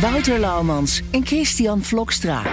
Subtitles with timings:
[0.00, 2.44] Wouter Laumans en Christian Vlokstra.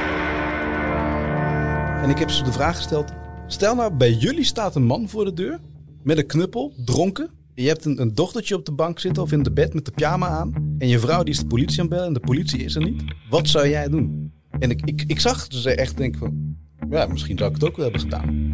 [2.02, 3.12] En ik heb ze de vraag gesteld:
[3.48, 5.60] stel nou, bij jullie staat een man voor de deur
[6.04, 7.30] met een knuppel, dronken.
[7.54, 9.92] Je hebt een, een dochtertje op de bank zitten of in de bed met de
[9.92, 10.76] pyjama aan.
[10.78, 13.04] En je vrouw die is de politie aan bellen en de politie is er niet.
[13.30, 14.34] Wat zou jij doen?
[14.60, 16.56] En ik, ik, ik zag ze echt denken van,
[16.90, 18.52] ja, misschien zou ik het ook wel hebben gedaan.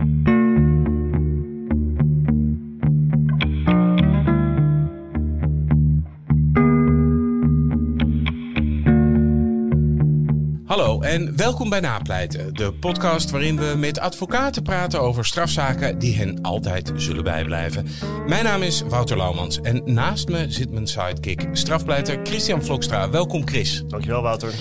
[10.70, 16.16] Hallo en welkom bij Napleiten, de podcast waarin we met advocaten praten over strafzaken die
[16.16, 17.88] hen altijd zullen bijblijven.
[18.28, 23.10] Mijn naam is Wouter Laumans en naast me zit mijn sidekick, strafpleiter Christian Vlokstra.
[23.10, 23.84] Welkom Chris.
[23.88, 24.54] Dankjewel Wouter.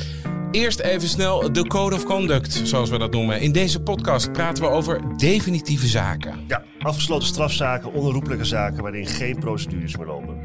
[0.50, 3.40] Eerst even snel de Code of Conduct, zoals we dat noemen.
[3.40, 6.44] In deze podcast praten we over definitieve zaken.
[6.46, 10.37] Ja, afgesloten strafzaken, onherroepelijke zaken waarin geen procedures meer lopen.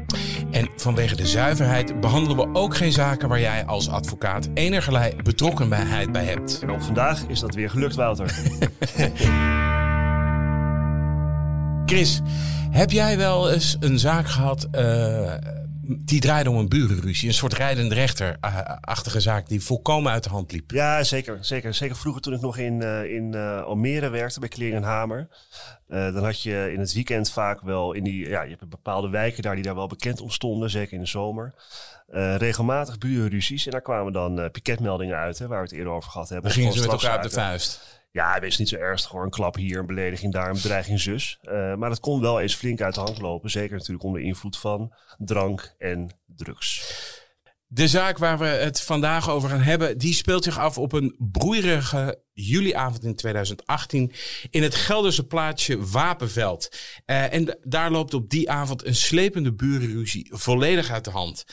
[0.54, 6.12] En vanwege de zuiverheid behandelen we ook geen zaken waar jij als advocaat enigerlei betrokkenheid
[6.12, 6.58] bij hebt.
[6.62, 8.34] En ook vandaag is dat weer gelukt, Wouter.
[11.86, 12.20] Chris,
[12.70, 15.32] heb jij wel eens een zaak gehad uh,
[15.86, 17.28] die draaide om een burenruzie?
[17.28, 20.70] Een soort rijdende rechter-achtige zaak die volkomen uit de hand liep.
[20.70, 21.38] Ja, zeker.
[21.40, 24.82] Zeker, zeker vroeger toen ik nog in, uh, in uh, Almere werkte bij Kleren en
[24.82, 25.28] Hamer.
[25.88, 29.08] Uh, dan had je in het weekend vaak wel in die, ja, je hebt bepaalde
[29.08, 31.54] wijken daar die daar wel bekend om stonden, zeker in de zomer.
[32.36, 36.28] Regelmatig burenruzies en daar kwamen dan piketmeldingen uit, hè, waar we het eerder over gehad
[36.28, 36.50] hebben.
[36.50, 38.02] Dan gingen ze met elkaar op de vuist.
[38.14, 39.24] Ja, wees niet zo ernstig hoor.
[39.24, 41.38] Een klap hier, een belediging daar, een bedreiging zus.
[41.42, 43.50] Uh, maar dat kon wel eens flink uit de hand lopen.
[43.50, 46.92] Zeker natuurlijk onder invloed van drank en drugs.
[47.66, 51.16] De zaak waar we het vandaag over gaan hebben, die speelt zich af op een
[51.18, 54.12] broeierige juliavond in 2018
[54.50, 56.68] in het Gelderse plaatsje Wapenveld.
[57.06, 61.44] Uh, en daar loopt op die avond een slepende burenruzie volledig uit de hand.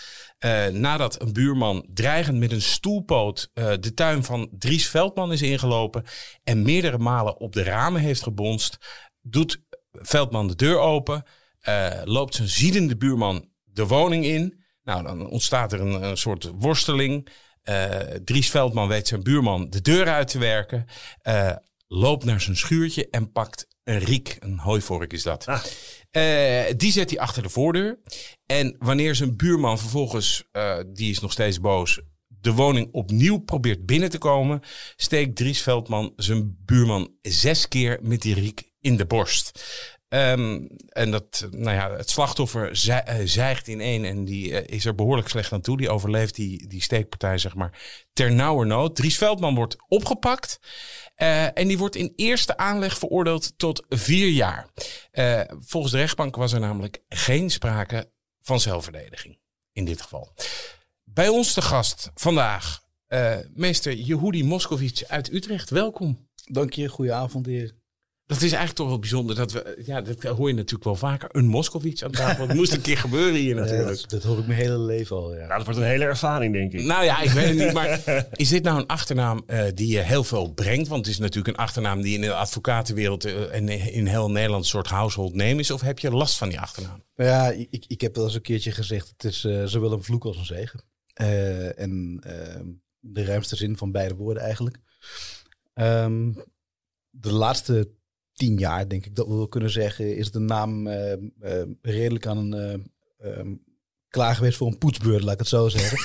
[0.45, 5.41] Uh, nadat een buurman dreigend met een stoelpoot uh, de tuin van Dries Veldman is
[5.41, 6.03] ingelopen
[6.43, 8.77] en meerdere malen op de ramen heeft gebonst,
[9.21, 11.23] doet Veldman de deur open,
[12.03, 14.63] loopt zijn ziedende buurman de woning in.
[14.83, 17.27] Nou, dan ontstaat er een, een soort worsteling.
[18.23, 20.85] Dries Veldman weet zijn buurman de deur uit te werken.
[21.87, 24.37] Loopt naar zijn schuurtje en pakt een riek.
[24.39, 25.47] Een hooivork is dat.
[25.47, 25.63] Ah.
[26.11, 27.99] Uh, die zet hij achter de voordeur.
[28.45, 30.43] En wanneer zijn buurman vervolgens,
[30.87, 34.61] die is nog steeds boos, de woning opnieuw probeert binnen te komen,
[34.95, 39.63] steekt Dries Veldman zijn buurman zes keer met die riek in de borst.
[40.13, 42.75] Um, en dat, nou ja, het slachtoffer
[43.23, 45.77] zijgt in één en die is er behoorlijk slecht aan toe.
[45.77, 48.95] Die overleeft die, die steekpartij, zeg maar, ter nauwernood.
[48.95, 50.59] Dries Veldman wordt opgepakt
[51.21, 54.67] uh, en die wordt in eerste aanleg veroordeeld tot vier jaar.
[55.11, 58.11] Uh, volgens de rechtbank was er namelijk geen sprake
[58.41, 59.39] van zelfverdediging
[59.71, 60.33] in dit geval.
[61.03, 62.79] Bij ons te gast vandaag
[63.53, 65.69] meester Yehudi Moskovits uit Utrecht.
[65.69, 66.29] Welkom.
[66.45, 67.80] Dank je, goedenavond heer.
[68.31, 69.35] Dat is eigenlijk toch wel bijzonder.
[69.35, 71.29] Dat we, ja, dat hoor je natuurlijk wel vaker.
[71.31, 72.47] Een Moskovits aan tafel.
[72.47, 73.89] Het moest een keer gebeuren hier natuurlijk.
[73.89, 75.33] Ja, dat, dat, hoor ik mijn hele leven al.
[75.33, 75.39] Ja.
[75.39, 76.83] Nou, dat wordt een hele ervaring, denk ik.
[76.83, 77.73] Nou ja, ik weet het niet.
[77.73, 80.87] Maar is dit nou een achternaam uh, die je heel veel brengt?
[80.87, 84.63] Want het is natuurlijk een achternaam die in de advocatenwereld uh, en in heel Nederland
[84.63, 85.71] een soort household name is.
[85.71, 87.03] Of heb je last van die achternaam?
[87.15, 89.07] Nou ja, ik, ik heb wel eens een keertje gezegd.
[89.07, 90.83] Het is uh, zowel een vloek als een zegen.
[91.75, 92.67] en ehm,
[92.99, 94.77] de ruimste zin van beide woorden eigenlijk.
[95.73, 96.43] Um,
[97.09, 97.91] de laatste
[98.41, 102.25] tien jaar, denk ik dat we wel kunnen zeggen, is de naam uh, uh, redelijk
[102.27, 102.91] aan een
[103.23, 103.53] uh,
[104.07, 105.97] klaar geweest voor een poetsbeurt, laat ik het zo zeggen.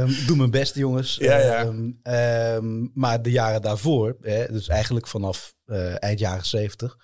[0.00, 1.16] um, doe mijn best, jongens.
[1.16, 1.64] Ja, ja.
[1.64, 5.54] Um, um, maar de jaren daarvoor, hè, dus eigenlijk vanaf
[5.98, 6.96] eind jaren zeventig,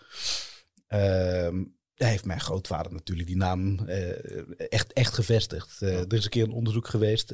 [1.95, 3.79] heeft mijn grootvader natuurlijk die naam
[4.69, 5.81] echt, echt gevestigd.
[5.81, 7.33] er is een keer een onderzoek geweest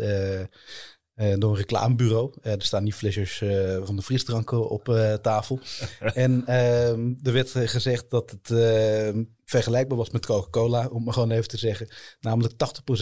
[1.39, 2.33] door een reclamebureau.
[2.43, 4.85] Uh, er staan die flesjes uh, van de frisdranken op
[5.23, 5.61] tafel.
[6.15, 11.31] en ehm, er werd gezegd dat het ehm, vergelijkbaar was met Coca-Cola, om maar gewoon
[11.31, 11.89] even te zeggen.
[12.21, 12.55] Namelijk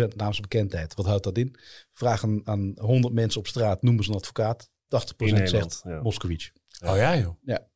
[0.03, 0.94] 80% naamsbekendheid.
[0.94, 1.56] Wat houdt dat in?
[1.93, 4.69] Vraag aan, aan 100 mensen op straat, noemen ze een advocaat.
[4.69, 6.00] 80% zegt ja.
[6.03, 6.50] Moskowitz.
[6.85, 7.35] Oh ja, joh.
[7.43, 7.69] Ja.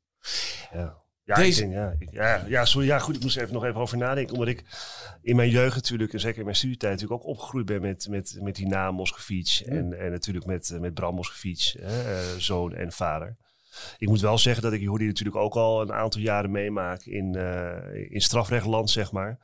[0.73, 1.02] ja.
[1.37, 3.65] Ja, Deze- ik denk, ja, ja, ja, sorry, ja, goed, ik moest er even nog
[3.65, 4.35] even over nadenken.
[4.35, 4.65] Omdat ik
[5.23, 8.39] in mijn jeugd natuurlijk, en zeker in mijn studietijd, natuurlijk ook opgegroeid ben met, met,
[8.41, 9.65] met die naam Moscovici.
[9.65, 13.37] En, en natuurlijk met, eh, met Bram Moscovici, hè, eh, zoon en vader.
[13.99, 17.35] Ik moet wel zeggen dat ik Yehudi natuurlijk ook al een aantal jaren meemaak in,
[17.35, 19.39] eh, in strafrechtland, zeg maar.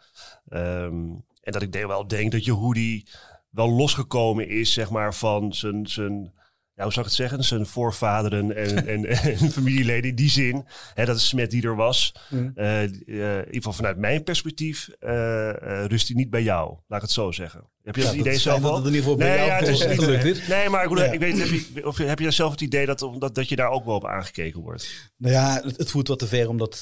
[0.48, 0.94] Ehm,
[1.42, 3.06] en dat ik wel denk dat Yehudi
[3.50, 6.32] wel losgekomen is, zeg maar, van zijn, zijn
[6.78, 10.64] ja, hoe zou ik het zeggen, zijn voorvaderen en, en, en familieleden in die zin.
[10.94, 12.14] Hè, dat is Smet die er was.
[12.30, 12.52] Mm.
[12.54, 16.68] In ieder geval vanuit mijn perspectief eh, rust hij niet bij jou.
[16.88, 17.62] Laat ik het zo zeggen.
[17.82, 18.84] Heb je Ja, dat dat idee zelf fijn dat wel?
[18.84, 20.46] het in ieder geval bij jou het is niet- gelukt is.
[20.48, 21.12] Nee, maar ik, bedoel, Ja.
[21.12, 23.56] ik weet niet, heb je, of heb je zelf het idee dat, dat, dat je
[23.56, 25.10] daar ook wel op aangekeken wordt?
[25.16, 26.78] Nou ja, het, het voert wat te ver om dat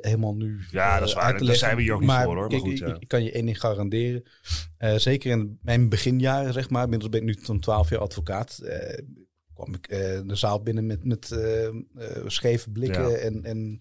[0.00, 1.44] helemaal nu Ja, dat is waar.
[1.44, 2.50] Daar zijn we hier ook niet voor, hoor.
[2.50, 2.96] Maar goed, ik, ja.
[2.98, 4.22] ik kan je één ding garanderen.
[4.96, 6.82] Zeker in mijn beginjaren, zeg maar.
[6.84, 8.60] Inmiddels ben ik nu zo'n twaalf jaar advocaat.
[9.54, 11.72] Kwam ik eh, de zaal binnen met, met eh, eh,
[12.26, 13.16] scheve blikken Ja.
[13.16, 13.80] en, en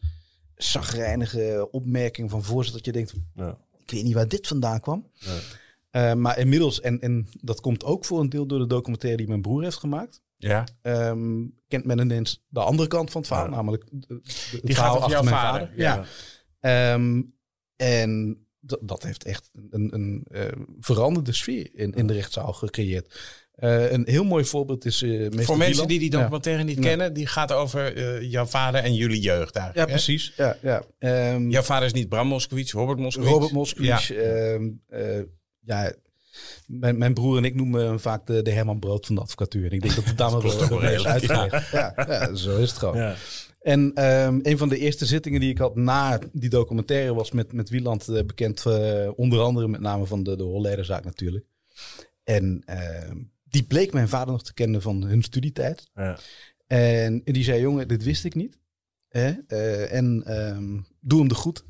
[0.55, 2.83] zagrijnige opmerkingen van voorzitter.
[2.83, 3.57] Dat je denkt, Ja.
[3.77, 5.09] ik weet niet waar dit vandaan kwam.
[5.91, 6.15] Ja.
[6.15, 9.41] Maar inmiddels, en, en dat komt ook voor een deel door de documentaire die mijn
[9.41, 10.21] broer heeft gemaakt.
[10.37, 10.63] Ja.
[10.81, 14.21] Ehm, kent men ineens de andere kant van het verhaal, namelijk de,
[14.63, 15.71] Die gaat achter jouw mijn vader.
[15.75, 16.05] Ja.
[16.59, 17.21] Ehm,
[17.75, 20.27] en dat, dat heeft echt een, een
[20.79, 23.19] veranderde sfeer in, in de rechtszaal gecreëerd.
[23.53, 25.01] Eh, een heel mooi voorbeeld is...
[25.01, 26.17] eh Voor mensen die die Ja.
[26.17, 26.81] documentaire niet Ja.
[26.81, 29.89] kennen, die gaat over eh, jouw vader en jullie jeugd Ja, eigenlijk.
[29.89, 29.95] hè?
[29.95, 30.33] precies.
[30.37, 30.83] Ja, ja.
[30.99, 33.31] Ehm, Jouw vader is niet Bram Moskowitz, Robert Moskowitz.
[33.31, 34.09] Robert Moskowitz.
[34.09, 35.19] ehm, eh,
[35.65, 35.93] ja,
[36.67, 39.65] mijn, mijn broer en ik noemen hem vaak de, de Herman Brood van de advocatuur.
[39.65, 41.71] En ik denk dat het daarmee wel wel is uitgelegd.
[41.71, 42.97] Ja, ja, zo is het gewoon.
[42.97, 43.15] Ja.
[43.61, 47.53] En ehm, een van de eerste zittingen die ik had na die documentaire was met,
[47.53, 48.65] met Wieland bekend.
[49.15, 51.45] onder andere met name van de, de Hollederzaak natuurlijk.
[52.23, 53.17] En ehm,
[53.53, 55.89] die bleek mijn vader nog te kennen van hun studietijd.
[55.93, 56.19] Ja.
[56.67, 58.59] En die zei, jongen, dit wist ik niet.
[59.07, 59.31] Hè?
[59.47, 61.65] Eh, en ehm, doe hem de goed.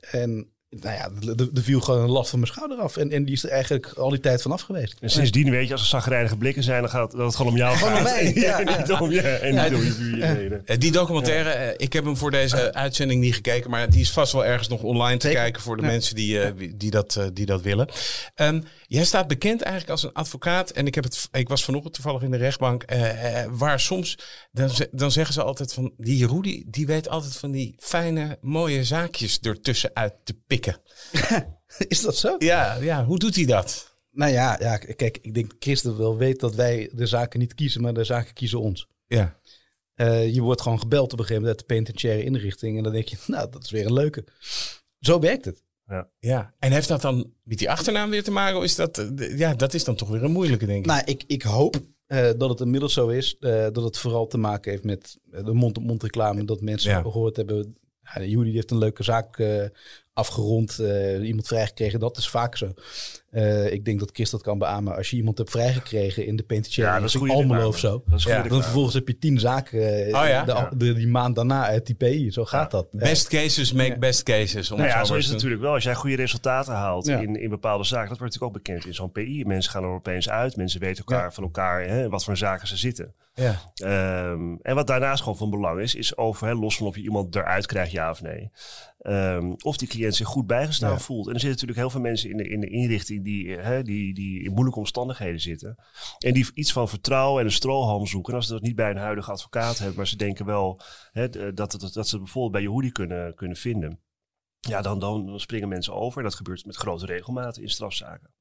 [0.00, 2.96] En nou ja, er- viel gewoon een last van mijn schouder af.
[2.96, 4.96] En, en die is er eigenlijk al die tijd vanaf geweest.
[5.00, 7.58] En sindsdien weet je, als er zagrijnige blikken zijn, dan gaat dat het gewoon om
[7.58, 8.04] jou Gewoon om gaat.
[8.04, 9.00] mij, ja, En niet ja.
[9.00, 10.66] om je, en Ja, niet om je buurleden.
[10.66, 14.10] Eh, Die documentaire, eh, ik heb hem voor deze uitzending niet gekeken, maar die is
[14.10, 15.42] vast wel ergens nog online te Zeker.
[15.42, 15.88] kijken voor de Ja.
[15.88, 17.88] mensen die, eh, die, dat, eh, die dat willen.
[18.34, 21.94] Ehm, jij staat bekend eigenlijk als een advocaat en ik, heb het, ik was vanochtend
[21.94, 24.18] toevallig in de rechtbank, eh, eh, waar soms,
[24.52, 28.84] dan, dan zeggen ze altijd van, die Rudy, die weet altijd van die fijne, mooie
[28.84, 30.63] zaakjes ertussen uit te pikken.
[31.88, 32.34] Is dat zo?
[32.38, 33.96] Ja, ja hoe doet hij dat?
[34.10, 37.54] Nou ja, ja, kijk, ik denk dat Christen wel weet dat wij de zaken niet
[37.54, 38.86] kiezen, maar de zaken kiezen ons.
[39.06, 39.38] Ja.
[39.94, 42.76] Eh, je wordt gewoon gebeld op een gegeven moment uit de penitentiaire inrichting.
[42.76, 44.24] En dan denk je, nou, dat is weer een leuke.
[45.00, 45.62] Zo werkt het.
[46.18, 48.56] Ja, en heeft dat dan met die achternaam weer te maken?
[48.58, 50.86] Of is dat, eh, ja, dat is dan toch weer een moeilijke, denk ik.
[50.86, 51.76] Nou, ik, ik hoop
[52.06, 53.36] eh, dat het inmiddels zo is.
[53.40, 56.44] eh, dat het vooral te maken heeft met de mond-op-mond reclame.
[56.44, 57.00] Dat mensen Ja.
[57.02, 57.76] gehoord hebben.
[58.14, 59.64] Ja, Judy heeft een leuke zaak eh,
[60.14, 60.78] afgerond.
[60.78, 62.00] eh, iemand vrijgekregen.
[62.00, 62.72] Dat is vaak zo.
[63.34, 64.96] Eh, ik denk dat Chris dat kan beamen.
[64.96, 68.02] Als je iemand hebt vrijgekregen in de penitentiaire Ja, dat is Almelo of zo.
[68.06, 68.48] Dat is goede Ja.
[68.48, 70.44] Dan vervolgens heb je tien zaken eh, Oh ja?
[70.44, 70.70] de, Ja.
[70.76, 72.30] de- die maand daarna uit die PI.
[72.30, 72.86] Zo gaat dat.
[72.90, 73.98] Best cases make Ja.
[73.98, 74.70] best cases.
[74.70, 75.72] Om Nou het ja, zo is het natuurlijk wel.
[75.72, 77.18] Als jij goede resultaten haalt Ja.
[77.20, 79.44] in, in bepaalde zaken, dat wordt natuurlijk ook bekend in zo'n PI.
[79.46, 81.30] Mensen gaan er opeens uit, mensen weten elkaar Ja.
[81.30, 83.14] van elkaar, hè, wat voor zaken ze zitten.
[83.34, 83.60] Ja.
[83.74, 87.02] Ehm, en wat daarnaast gewoon van belang is, is over, hè, los van of je
[87.02, 88.50] iemand eruit krijgt, ja of nee.
[88.98, 90.98] ehm, of die cliënt zich goed bijgestaan Ja.
[90.98, 91.26] voelt.
[91.26, 93.82] En er zitten natuurlijk heel veel mensen in de, in de inrichting die, eh, hè,
[93.82, 95.76] die, die in moeilijke omstandigheden zitten.
[96.18, 98.32] En die iets van vertrouwen en een strohalm zoeken.
[98.32, 100.80] En als ze dat niet bij een huidige advocaat hebben, maar ze denken wel
[101.12, 104.00] hè, d- dat, het, dat ze bijvoorbeeld bij Yehudi kunnen, kunnen vinden.
[104.60, 106.18] Ja, dan, dan springen mensen over.
[106.18, 108.34] En dat gebeurt met grote regelmaat in strafzaken.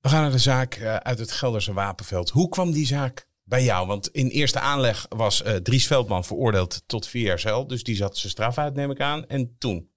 [0.00, 2.30] We gaan naar de zaak eh, uit het Gelderse Wapenveld.
[2.30, 3.86] Hoe kwam die zaak bij jou?
[3.86, 7.66] Want in eerste aanleg was eh, Dries Veldman veroordeeld tot vier jaar cel.
[7.66, 9.26] Dus die zat zijn straf uit, neem ik aan.
[9.26, 9.90] En toen?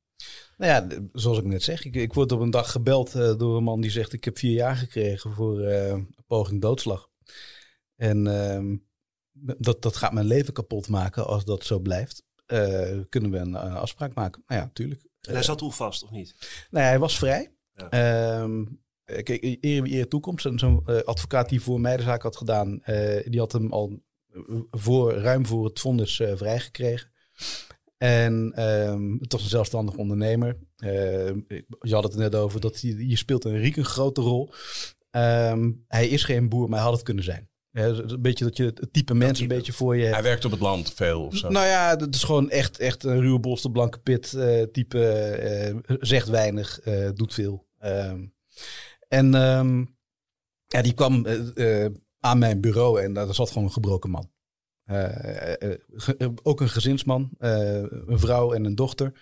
[0.57, 3.57] Nou ja, zoals ik net zeg, ik, ik word op een dag gebeld eh, door
[3.57, 5.97] een man die zegt: Ik heb vier jaar gekregen voor eh,
[6.27, 7.09] poging doodslag.
[7.95, 8.75] En ehm,
[9.57, 12.23] dat, dat gaat mijn leven kapot maken als dat zo blijft.
[12.45, 14.43] Eh, kunnen we een, afspraak maken?
[14.47, 15.01] Nou ja, natuurlijk.
[15.21, 16.35] En hij zat toen vast, of niet?
[16.69, 17.55] Nou ja, hij was vrij.
[17.73, 17.89] Ja.
[17.89, 18.65] Ehm,
[19.03, 20.41] eh, kijk, eer wie eer toekomst.
[20.41, 22.81] Zo'n zo'n, advocaat die voor mij de zaak had gedaan,
[23.25, 24.03] die had hem al
[24.71, 27.11] voor, ruim voor het vonnis vrijgekregen.
[27.97, 30.57] En ehm, het was een zelfstandig ondernemer.
[30.77, 31.39] Ehm,
[31.79, 34.53] je had het er net over dat hier speelt een riek een grote rol.
[35.11, 37.49] Ehm, hij is geen boer, maar hij had het kunnen zijn.
[37.71, 40.13] Een beetje dat je het type mens een beetje voor je hebt.
[40.13, 41.49] Hij werkt op het land veel of zo.
[41.49, 45.03] Nou ja, dat is gewoon echt, echt een ruwe bolster, blanke pit eh, type.
[45.03, 47.67] eh, zegt weinig, eh, doet veel.
[49.07, 49.31] En
[50.67, 51.25] ja, die kwam
[52.19, 54.31] aan mijn bureau en daar zat gewoon een gebroken man.
[54.87, 59.13] Eh, eh, eh, ge- ook een gezinsman, eh, een vrouw en een dochter.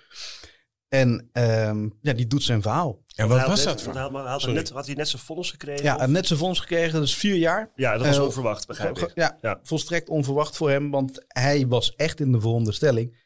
[0.88, 3.04] En ehm, ja, die doet zijn verhaal.
[3.16, 3.96] En wat was dat voor?
[3.98, 5.84] Had, had, net, had hij net zijn vonnis gekregen?
[5.84, 7.72] Ja, of- net zijn vonnis gekregen, dus vier jaar.
[7.76, 9.12] ja, dat was onverwacht, begrijp Ge- ik.
[9.16, 9.60] Ja, Ja.
[9.64, 13.24] volstrekt onverwacht voor hem, want hij was echt in de veronderstelling.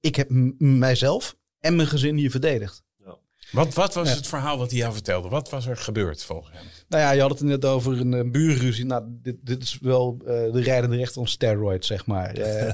[0.00, 0.26] Ik heb
[0.58, 2.82] mijzelf en mijn gezin hier verdedigd.
[3.52, 4.14] Wat, wat was Ja.
[4.16, 5.28] het verhaal wat hij jou vertelde?
[5.28, 6.66] Wat was er gebeurd volgens hem?
[6.88, 8.84] Nou ja, je had het net over een uh, buurruzie.
[8.84, 12.34] Nou, dit, dit is wel eh, de rijdende rechter on steroids, zeg maar.
[12.34, 12.72] Eh,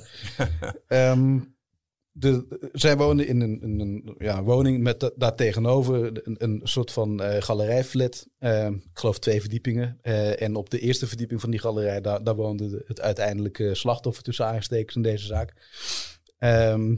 [1.10, 1.38] ehm,
[2.16, 6.60] de, zij woonden in een, een, een ja, woning met da- daar tegenover een, een
[6.64, 8.26] soort van eh, galerijflat.
[8.38, 9.98] Eh, ik geloof twee verdiepingen.
[10.02, 13.74] Eh, en op de eerste verdieping van die galerij, daar, daar woonde de- het uiteindelijke
[13.74, 15.52] slachtoffer tussen aanstekens in deze zaak.
[16.38, 16.96] Ehm,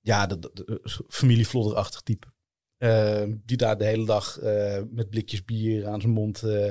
[0.00, 2.26] ja, de, de- de- familie Vlodderachtig type.
[2.84, 6.68] Eh, die daar de hele dag eh, met blikjes bier aan zijn mond eh,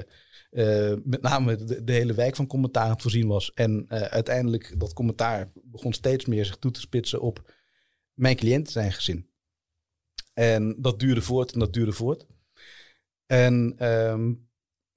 [0.50, 3.53] eh, met name de, hele wijk van commentaar voorzien was.
[3.53, 7.53] En uiteindelijk dat commentaar begon steeds meer zich toe te spitsen op
[8.13, 9.29] mijn cliënt zijn gezin.
[10.34, 12.25] En dat duurde voort en dat duurde voort.
[13.25, 14.34] En ehm,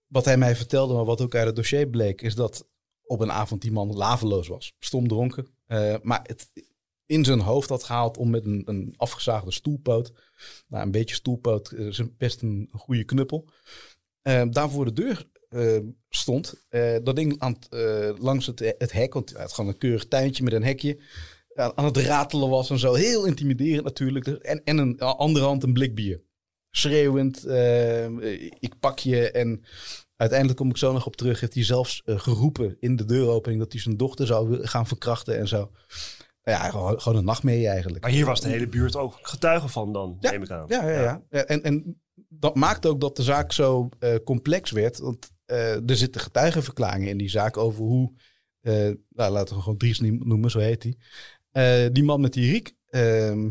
[0.06, 2.68] wat hij mij vertelde, maar wat ook uit het dossier bleek, is dat
[3.02, 4.74] op een avond die man laveloos was.
[4.78, 5.48] Stom dronken.
[6.02, 6.50] maar het
[7.06, 10.12] in zijn hoofd had gehaald om met een, een afgezaagde stoelpoot.
[10.68, 13.48] Nou, een beetje stoelpoot eh, is best een goede knuppel.
[14.22, 15.78] eh, daar voor de deur eh,
[16.08, 16.64] stond.
[16.68, 20.42] Eh, dat ding aan, eh, langs het, het hek, want het gewoon een keurig tuintje
[20.42, 20.98] met een hekje.
[21.54, 22.94] aan het ratelen was en zo.
[22.94, 24.26] Heel intimiderend natuurlijk.
[24.26, 26.22] En, en een andere hand een blik bier.
[26.70, 28.04] Schreeuwend, eh,
[28.58, 29.30] ik pak je.
[29.30, 29.64] En
[30.16, 31.40] uiteindelijk kom ik zo nog op terug.
[31.40, 35.48] Heeft hij zelfs geroepen in de deuropening dat hij zijn dochter zou gaan verkrachten en
[35.48, 35.70] zo.
[36.50, 38.02] Ja, gewoon, gewoon een nachtmerrie eigenlijk.
[38.02, 40.64] Maar hier was de hele buurt ook getuige van dan, Ja, neem ik aan.
[40.68, 41.22] Ja, ja, ja.
[41.30, 44.98] Ja, En, en dat maakt ook dat de zaak zo eh, complex werd.
[44.98, 48.12] Want eh, er zitten getuigenverklaringen in die zaak over hoe,
[48.60, 50.96] eh, nou, laten we gewoon Dries noemen, zo heet hij.
[51.50, 53.50] Eh, die man met die riek ehm,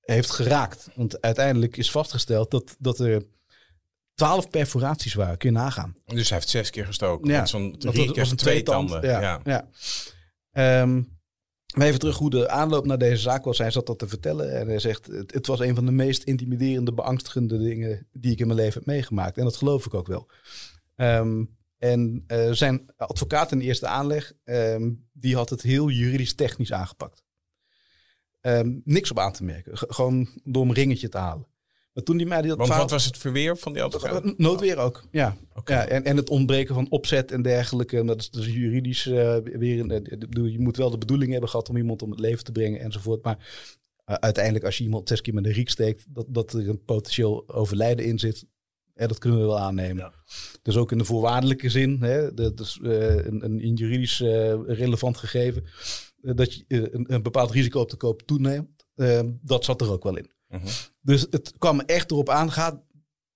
[0.00, 0.88] heeft geraakt.
[0.94, 3.22] Want uiteindelijk is vastgesteld dat, dat er
[4.14, 5.38] twaalf perforaties waren.
[5.38, 5.96] Kun je nagaan.
[6.04, 7.30] Dus hij heeft zes keer gestoken.
[7.30, 9.02] Ja, Met zo'n riek was heeft een twee tanden.
[9.02, 9.40] Ja, Ja.
[9.44, 9.68] ja.
[11.72, 13.58] Maar even terug hoe de aanloop naar deze zaak was.
[13.58, 15.06] Hij zat dat te vertellen en hij zegt...
[15.06, 18.06] Het, was een van de meest intimiderende, beangstigende dingen...
[18.12, 19.36] die ik in mijn leven heb meegemaakt.
[19.36, 20.30] En dat geloof ik ook wel.
[20.96, 21.44] Ehm,
[21.78, 24.32] en eh, zijn advocaat in eerste aanleg...
[24.44, 27.24] ehm, die had het heel juridisch-technisch aangepakt.
[28.40, 29.78] Ehm, niks op aan te merken.
[29.78, 31.46] Gewoon door een ringetje te halen.
[31.92, 34.38] Maar toen die mij dat Want verhaal- wat was het verweer van die advocaat?
[34.38, 35.36] Noodweer ook, ja.
[35.54, 35.72] Oké.
[35.72, 38.04] ja en, en het ontbreken van opzet en dergelijke.
[38.04, 39.80] Dat is dus juridisch eh, weer...
[39.80, 42.52] een- eh, je moet wel de bedoeling hebben gehad om iemand om het leven te
[42.52, 43.24] brengen enzovoort.
[43.24, 43.38] Maar
[44.04, 46.04] eh, uiteindelijk als je iemand zes keer met een riek steekt...
[46.08, 48.44] dat, dat er een potentieel overlijden in zit...
[48.94, 49.96] Hè, dat kunnen we wel aannemen.
[49.96, 50.12] Ja.
[50.62, 54.18] Dus ook in de voorwaardelijke zin, hè, dat is eh, een, een, een juridisch
[54.66, 55.64] relevant gegeven,
[56.16, 58.86] dat je een, een bepaald risico op de koop toeneemt,
[59.42, 60.30] dat zat er ook wel in.
[60.52, 60.66] Mhm.
[61.00, 62.82] Dus het kwam echt erop aan, gaat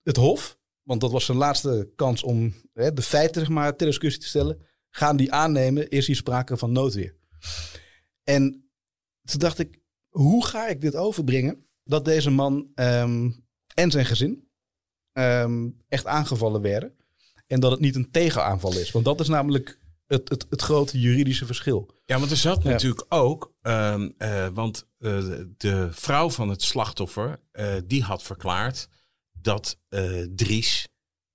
[0.02, 4.20] het Hof, want dat was zijn laatste kans om hè, de feiten maar, ter discussie
[4.20, 7.16] te stellen, gaan die aannemen, is hier sprake van noodweer.
[8.24, 8.70] En
[9.24, 13.30] toen dacht ik, hoe ga ik dit overbrengen dat deze man ehm,
[13.74, 14.48] en zijn gezin
[15.12, 16.94] ehm, echt aangevallen werden
[17.46, 18.90] en dat het niet een tegenaanval is?
[18.90, 21.94] Want dat is namelijk het, het, het grote juridische verschil.
[22.04, 22.68] Ja, want er zat Ja.
[22.70, 28.88] natuurlijk ook, ehm, eh, want eh, de vrouw van het slachtoffer, eh, die had verklaard
[29.32, 29.78] dat
[30.34, 30.88] Dries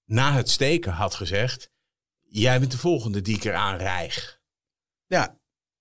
[0.06, 1.70] na het steken had gezegd,
[2.22, 4.40] jij bent de volgende die ik eraan rijg.
[5.06, 5.40] Ja,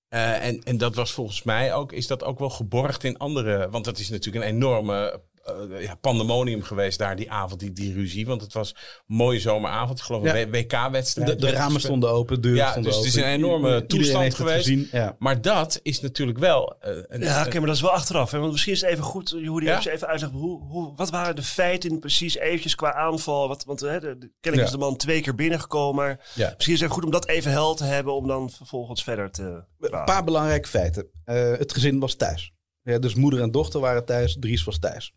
[0.08, 3.84] en, en dat was volgens mij ook, is dat ook wel geborgd in andere, want
[3.84, 8.26] dat is natuurlijk een enorme eh, ja, pandemonium geweest daar die avond, die, die ruzie.
[8.26, 8.70] Want het was
[9.08, 10.36] een mooie zomeravond, ik geloof Ja.
[10.40, 11.28] een WK-wedstrijd.
[11.28, 13.20] de, de ramen stonden open, deuren Ja, stonden dus het open.
[13.22, 14.66] is een enorme toestand heeft het geweest.
[14.66, 15.16] Gezien, ja.
[15.18, 18.30] Maar dat is natuurlijk wel eh, een, Ja, oké, maar dat is wel achteraf.
[18.30, 18.38] Hè?
[18.38, 19.78] Want misschien is het even goed, hoe die Ja?
[19.86, 20.32] even uitlegt.
[20.32, 23.48] Hoe, hoe, wat waren de feiten precies eventjes qua aanval?
[23.48, 24.62] Wat, want hè, de, de, kennelijk Ja.
[24.64, 26.04] is de man twee keer binnengekomen.
[26.04, 26.52] Maar Ja.
[26.56, 28.14] misschien is het even goed om dat even hel te hebben.
[28.14, 31.06] Om dan vervolgens verder te Een paar belangrijke feiten.
[31.24, 32.52] Eh, het gezin was thuis.
[32.82, 35.14] Ja, dus moeder en dochter waren thuis, Dries was thuis.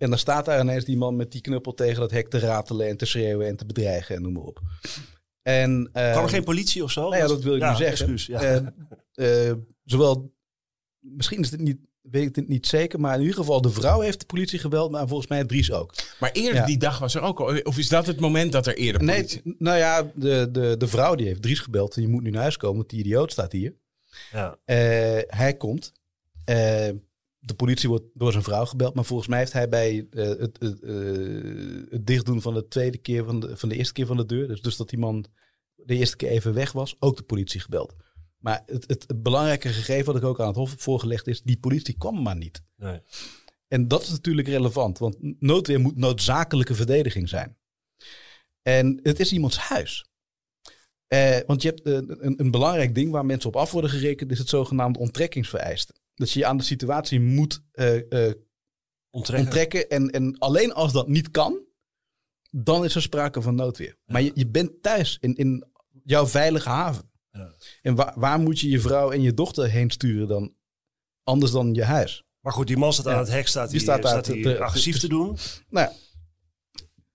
[0.00, 2.88] En dan staat daar ineens die man met die knuppel tegen dat hek te ratelen
[2.88, 4.60] en te schreeuwen en te bedreigen en noem maar op.
[5.42, 7.00] En, eh, Kwam er geen politie of zo?
[7.08, 8.06] nou ja, dat wil ik ja, nu zeggen.
[8.06, 8.40] excuus, ja.
[9.14, 10.34] Eh, eh, zowel,
[10.98, 14.00] misschien is dit niet, weet ik het niet zeker, maar in ieder geval de vrouw
[14.00, 15.94] heeft de politie gebeld, maar volgens mij Dries ook.
[16.20, 16.66] Maar eerder Ja.
[16.66, 17.60] die dag was er ook al.
[17.62, 19.54] Of is dat het moment dat er eerder Nee, politie...
[19.58, 22.42] nou ja, de, de, de vrouw die heeft Dries gebeld en je moet nu naar
[22.42, 23.74] huis komen, want die idioot staat hier.
[24.32, 24.58] ja.
[24.64, 24.76] Eh,
[25.26, 25.92] hij komt.
[27.42, 28.94] De politie wordt door zijn vrouw gebeld.
[28.94, 30.70] Maar volgens mij heeft hij bij eh, het, eh,
[31.90, 34.48] het dichtdoen van de tweede keer van de, van de eerste keer van de deur.
[34.48, 35.26] Dus, dus dat die man
[35.74, 36.96] de eerste keer even weg was.
[36.98, 37.94] Ook de politie gebeld.
[38.38, 41.42] Maar het, het, het belangrijke gegeven wat ik ook aan het Hof heb voorgelegd is,
[41.42, 42.62] die politie kwam maar niet.
[42.76, 43.00] Nee.
[43.68, 47.56] En dat is natuurlijk relevant, want noodweer moet noodzakelijke verdediging zijn.
[48.62, 50.08] En het is iemands huis.
[51.06, 54.38] Eh, want je hebt een, een belangrijk ding waar mensen op af worden gerekend, is
[54.38, 55.94] het zogenaamde onttrekkingsvereiste.
[56.20, 57.86] Dat je je aan de situatie moet eh,
[59.10, 59.46] Onttrekken.
[59.46, 59.88] onttrekken.
[59.88, 61.60] En, en alleen als dat niet kan,
[62.50, 63.96] dan is er sprake van noodweer.
[64.06, 65.64] Maar je, je bent thuis in, in
[66.04, 67.10] jouw veilige haven.
[67.30, 67.54] Ja.
[67.82, 70.54] En waar, waar moet je je vrouw en je dochter heen sturen dan?
[71.22, 72.24] Anders dan je huis.
[72.40, 75.00] Maar goed, die man staat aan het hek, staat Die staat staat te- agressief te-
[75.00, 75.36] te doen.
[75.68, 75.92] Nou ja,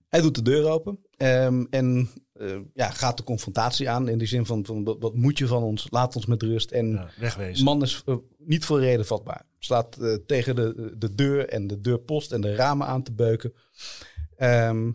[0.07, 4.27] hij doet de deur open ehm, en eh, ja, gaat de confrontatie aan in die
[4.27, 5.87] zin van, van wat, wat moet je van ons?
[5.89, 6.71] Laat ons met rust.
[6.71, 7.63] En Ja, wegwezen.
[7.63, 9.45] man is eh, niet voor reden vatbaar.
[9.59, 13.53] Slaat eh, tegen de, de deur en de deurpost en de ramen aan te beuken.
[14.35, 14.91] Ehm,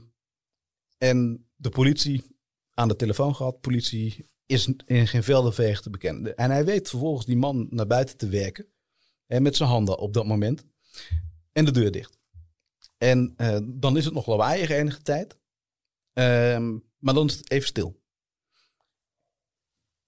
[0.98, 2.24] en de politie
[2.74, 3.60] aan de telefoon gehad.
[3.60, 6.36] Politie is in geen veldenveeg te bekennen.
[6.36, 8.66] En hij weet vervolgens die man naar buiten te werken.
[9.26, 10.64] En met zijn handen op dat moment.
[11.52, 12.18] En de deur dicht.
[12.98, 15.38] En dan is het nog lawaaiig enige tijd.
[16.12, 17.98] Ehm, maar dan is het even stil.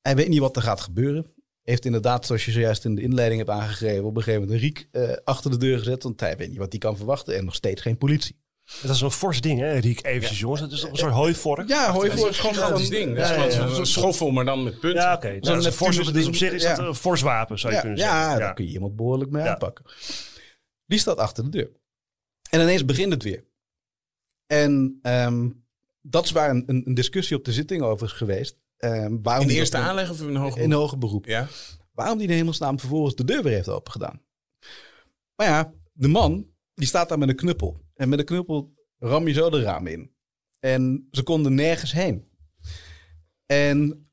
[0.00, 1.34] Hij weet niet wat er gaat gebeuren.
[1.62, 4.66] Heeft inderdaad, zoals je zojuist in de inleiding hebt aangegeven, op een gegeven moment een
[4.68, 6.02] riek eh, achter de deur gezet.
[6.02, 7.36] Want hij weet niet wat hij kan verwachten.
[7.36, 8.40] En nog steeds geen politie.
[8.82, 10.06] Dat is een fors ding, hè, Riek?
[10.06, 10.60] Eventjes, jongens.
[10.60, 11.68] Het is een soort hooivork?
[11.68, 13.14] Ja, Dat voor is een gigantisch ding.
[13.16, 13.74] Dat is Ja, gewoon ja, ja.
[13.74, 15.02] zo'n schoffel, maar dan met punten.
[15.02, 15.28] Ja, oké.
[15.28, 16.82] Nou, dat is een fors- Neptunus dus op zich is dat ja.
[16.84, 18.40] een fors wapen, zou je Ja, kunnen ja, zeggen.
[18.40, 19.50] daar kun je iemand behoorlijk mee Ja.
[19.52, 19.84] aanpakken.
[20.86, 21.70] Die staat achter de deur.
[22.50, 23.44] En ineens begint het weer.
[24.46, 25.50] En ehm,
[26.02, 28.56] dat is waar een, een, een discussie op de zitting over is geweest.
[28.76, 31.26] Ehm, waarom In de eerste aanleg of in een hoger In hoger beroep.
[31.26, 31.48] Ja.
[31.92, 34.22] Waarom die in hemelsnaam vervolgens de deur weer heeft opengedaan.
[35.36, 37.80] Maar ja, de man die staat daar met een knuppel.
[37.94, 40.14] En met een knuppel ram je zo de raam in.
[40.60, 42.30] En ze konden nergens heen.
[43.46, 44.06] En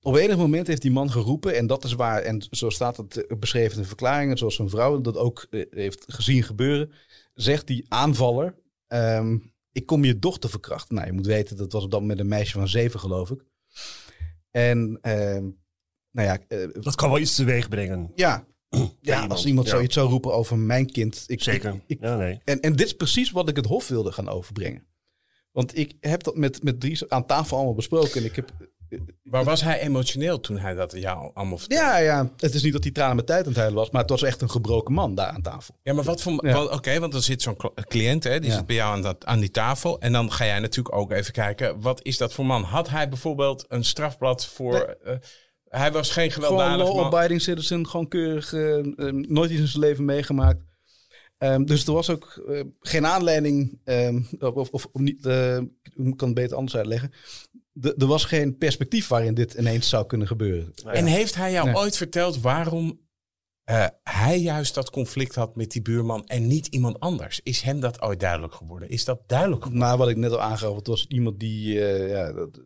[0.00, 3.26] op enig moment heeft die man geroepen, en dat is waar, en zo staat het
[3.26, 6.92] eh, beschreven in de verklaringen, zoals zijn vrouw dat ook eh, heeft gezien gebeuren,
[7.34, 8.54] zegt die aanvaller,
[8.86, 9.38] ehm,
[9.72, 10.94] ik kom je dochter verkrachten.
[10.94, 13.44] Nou, je moet weten, dat was op dat moment een meisje van zeven, geloof ik.
[14.50, 15.48] En, ehm,
[16.10, 18.12] nou ja, eh, Dat kan wel iets teweeg brengen.
[18.14, 18.46] ja,
[19.00, 19.72] ja, iemand, als iemand ja.
[19.72, 21.24] zoiets zou roepen over mijn kind.
[21.26, 21.74] Ik, Zeker.
[21.74, 22.40] ik- ik- ja, nee.
[22.44, 24.86] en, en dit is precies wat ik het Hof wilde gaan overbrengen.
[25.50, 28.12] Want ik heb dat met, met Dries aan tafel allemaal besproken.
[28.20, 28.52] En ik heb,
[29.22, 31.84] Maar was hij emotioneel toen hij dat jou allemaal vertelde?
[31.84, 33.90] ja, ja, het is niet dat hij tranen met tijd aan het huilen was.
[33.90, 35.74] Maar het was echt een gebroken man daar aan tafel.
[35.82, 36.46] Ja, maar wat voor...
[36.46, 36.64] Ja.
[36.64, 37.56] Oké, want dan zit zo'n
[37.88, 38.56] cliënt, hè, die Ja.
[38.56, 40.00] zit bij jou aan, dat, aan die tafel.
[40.00, 42.62] En dan ga jij natuurlijk ook even kijken, wat is dat voor man?
[42.62, 44.74] Had hij bijvoorbeeld een strafblad voor...
[45.04, 45.14] eh,
[45.68, 46.96] hij was geen Gewoon gewelddadig man.
[46.96, 47.86] law-abiding citizen.
[47.88, 48.52] Gewoon keurig.
[48.52, 50.60] eh, eh, nooit iets in zijn leven meegemaakt.
[51.38, 52.42] Ehm, dus er was ook
[52.80, 53.80] geen aanleiding.
[53.84, 57.12] ehm, of, of, of niet, eh, ik kan het beter anders uitleggen.
[57.80, 60.72] Er was geen perspectief waarin dit ineens zou kunnen gebeuren.
[60.84, 61.76] En heeft hij jou Nee.
[61.76, 63.00] ooit verteld waarom
[63.62, 67.40] eh, hij juist dat conflict had met die buurman en niet iemand anders?
[67.42, 68.88] Is hem dat ooit duidelijk geworden?
[68.88, 69.86] Is dat duidelijk geworden?
[69.88, 72.64] Maar wat ik net al aangaf, het was iemand die eh, ja, dat- dat-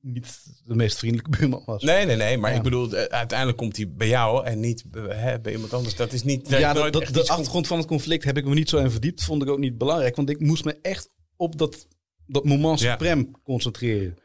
[0.00, 1.82] niet de meest vriendelijke buurman was.
[1.82, 2.38] Nee, nee, nee.
[2.38, 2.56] Maar Ja.
[2.56, 5.96] ik bedoel, eh, uiteindelijk komt hij bij jou en niet eh, hè, bij iemand anders.
[5.96, 6.48] Dat is niet...
[6.48, 9.24] ja, dat, dat- de achtergrond van het conflict heb ik me niet zo in verdiept.
[9.24, 10.16] Vond ik ook niet belangrijk.
[10.16, 11.86] Want ik moest me echt op dat,
[12.32, 12.90] dat moment Ja.
[12.90, 14.18] suprem concentreren.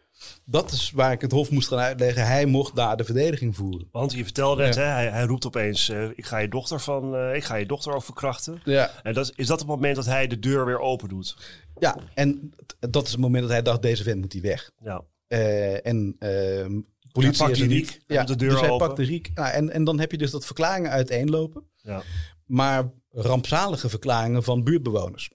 [0.46, 2.26] Dat is waar ik het Hof moest gaan uitleggen.
[2.28, 3.88] Hij mocht daar de verdediging voeren.
[3.92, 4.82] Want je vertelde net, Ja.
[4.82, 7.66] hè, hij, hij roept opeens, eh, ik ga je dochter van, eh, ik ga je
[7.66, 8.62] dochter ook verkrachten.
[8.64, 11.38] Ja, En dat, is dat het moment dat hij de deur weer open doet?
[11.80, 14.72] ja en t- dat is het moment dat hij dacht, deze vent moet hij weg.
[14.84, 15.04] Ja.
[15.28, 16.80] Eh, en ehm
[17.12, 17.68] politie pakt is.
[17.68, 18.88] Riek, Ja, de deur dus hij open.
[18.88, 19.32] pakt de Riek.
[19.34, 21.64] Nou, en, en dan heb je dus dat verklaringen uiteenlopen.
[21.82, 22.02] ja.
[22.46, 25.30] maar rampzalige verklaringen van buurtbewoners.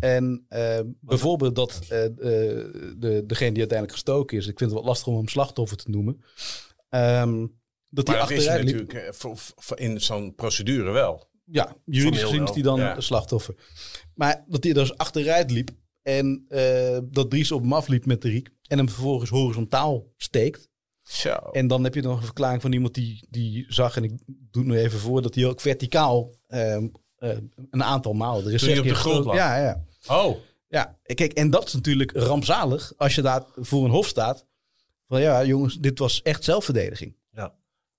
[0.00, 2.10] En eh, bijvoorbeeld dat eh, eh,
[2.96, 5.90] de, degene die uiteindelijk gestoken is, ik vind het wat lastig om hem slachtoffer te
[5.90, 6.20] noemen,
[6.88, 7.46] ehm,
[7.90, 8.78] dat hij Maar dat is achteruit liep.
[8.78, 9.18] natuurlijk
[9.78, 11.28] eh, in zo'n procedure wel.
[11.44, 13.00] Ja, juridisch gezien is hij dan Ja.
[13.00, 13.54] slachtoffer.
[14.14, 15.70] Maar dat hij dus achteruit liep
[16.02, 20.68] en eh, dat Dries op hem afliep met de riek en hem vervolgens horizontaal steekt.
[21.02, 21.30] Zo.
[21.30, 24.62] En dan heb je nog een verklaring van iemand die, die zag, en ik doe
[24.62, 26.84] het nu even voor, dat hij ook verticaal ehm, eh,
[27.70, 28.38] een aantal maal.
[28.38, 29.36] Er is Toen zes op de grond lag.
[29.36, 29.84] Ja, ja.
[30.08, 30.36] Oh,
[30.68, 34.46] Ja, kijk, en dat is natuurlijk rampzalig als je daar voor een hof staat.
[35.08, 37.14] Van ja, jongens, dit was echt zelfverdediging.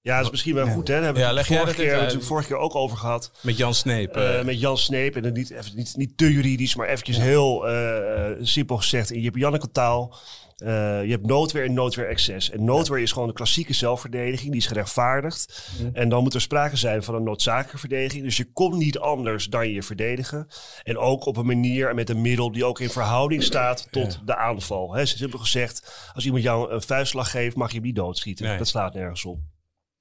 [0.07, 0.87] Ja, dat is misschien wel goed.
[0.87, 0.93] Hè?
[0.93, 2.25] Daar hebben we Ja, leg vorige, keer, even hebben we het uit?
[2.25, 3.31] vorige keer ook over gehad.
[3.41, 4.15] Met Jan Sneep.
[4.15, 5.15] Eh, eh, met Jan Sneep.
[5.15, 9.09] En het niet, even, niet, niet te juridisch, maar eventjes heel eh, simpel gezegd.
[9.09, 10.15] Je hebt Janneke taal.
[10.57, 10.67] eh,
[11.03, 12.49] je hebt noodweer en noodweer excess.
[12.51, 14.51] En noodweer is gewoon de klassieke zelfverdediging.
[14.51, 15.69] Die is gerechtvaardigd.
[15.93, 18.23] En dan moet er sprake zijn van een noodzakelijke verdediging.
[18.23, 20.47] Dus je kon niet anders dan je verdedigen.
[20.83, 24.19] En ook op een manier en met een middel die ook in verhouding staat tot
[24.25, 24.93] de aanval.
[24.93, 28.45] Hè, simpel gezegd, als iemand jou een vuistslag geeft, mag je hem niet doodschieten.
[28.45, 28.57] Nee.
[28.57, 29.39] Dat slaat nergens op.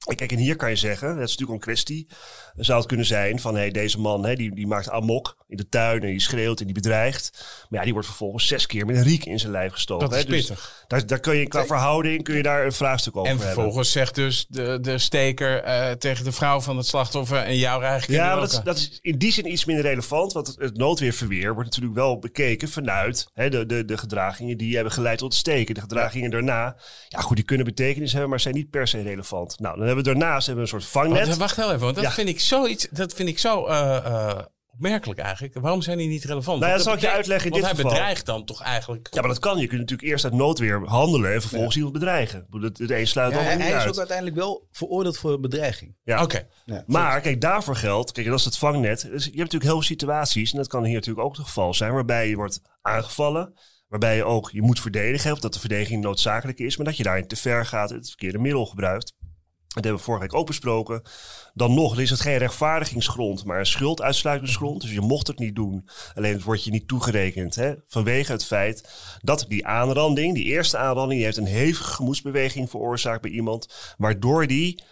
[0.07, 2.07] En Kijk, en hier kan je zeggen, dat is natuurlijk een kwestie.
[2.55, 5.57] Dan zou het kunnen zijn van, hey, deze man hè, die, die maakt amok in
[5.57, 7.31] de tuin en die schreeuwt en die bedreigt.
[7.69, 10.09] Maar ja, die wordt vervolgens zes keer met een riek in zijn lijf gestoken.
[10.09, 10.31] dat is hè.
[10.31, 10.85] Dus pittig.
[10.89, 13.55] daar, daar kun je qua verhouding kun je daar een vraagstuk over En hebben.
[13.55, 17.83] vervolgens zegt dus de, de steker eh, tegen de vrouw van het slachtoffer en jou
[17.85, 18.21] eigenlijk.
[18.23, 20.33] Ja, maar dat, is- dat is in die zin iets minder relevant.
[20.33, 24.75] Want het, het noodweerverweer wordt natuurlijk wel bekeken vanuit hè, de, de, de gedragingen die
[24.75, 25.75] hebben geleid tot het steken.
[25.75, 26.77] De gedragingen daarna,
[27.09, 29.59] ja goed, die kunnen betekenis hebben, maar zijn niet per se relevant.
[29.61, 31.27] Nou, dan hebben we daarnaast hebben we een soort vangnet.
[31.27, 32.11] Wacht, wacht heel even, want dat Ja.
[32.11, 32.87] vind ik zoiets.
[32.91, 34.39] Dat vind ik zo eh, eh,
[34.73, 35.55] opmerkelijk eigenlijk.
[35.55, 36.59] Waarom zijn die niet relevant?
[36.59, 37.91] Nou ja, dat zal ik je uitleggen in want dit hij geval.
[37.99, 39.09] bedreigt dan toch eigenlijk.
[39.11, 39.59] Ja, maar dat kan.
[39.59, 42.47] Je kunt natuurlijk eerst uit noodweer handelen en vervolgens iemand bedreigen.
[42.51, 43.89] Het, het een sluit Ja, al hij, hij is uit.
[43.89, 45.97] ook uiteindelijk wel veroordeeld voor bedreiging.
[46.05, 46.23] Ja.
[46.23, 46.47] Oké.
[46.65, 46.85] Ja.
[46.87, 49.01] Maar kijk, daarvoor geldt, kijk, dat is het vangnet.
[49.01, 51.75] Dus je hebt natuurlijk heel veel situaties, en dat kan hier natuurlijk ook het geval
[51.75, 53.55] zijn, waarbij je wordt aangevallen.
[53.89, 57.03] Waarbij je ook je moet verdedigen, of dat de verdediging noodzakelijk is, maar dat je
[57.03, 59.13] daarin te ver gaat, het verkeerde middel gebruikt.
[59.77, 61.03] Dat hebben we vorige week ook besproken.
[61.55, 64.81] Dan nog is het geen rechtvaardigingsgrond, maar een schulduitsluitingsgrond.
[64.81, 65.89] Dus je mocht het niet doen.
[66.15, 67.55] Alleen het wordt je niet toegerekend.
[67.55, 67.75] Hè?
[67.87, 68.89] Vanwege het feit
[69.23, 73.95] dat die aanranding, die eerste aanranding, die heeft een hevige gemoedsbeweging veroorzaakt bij iemand.
[73.99, 74.83] Waardoor die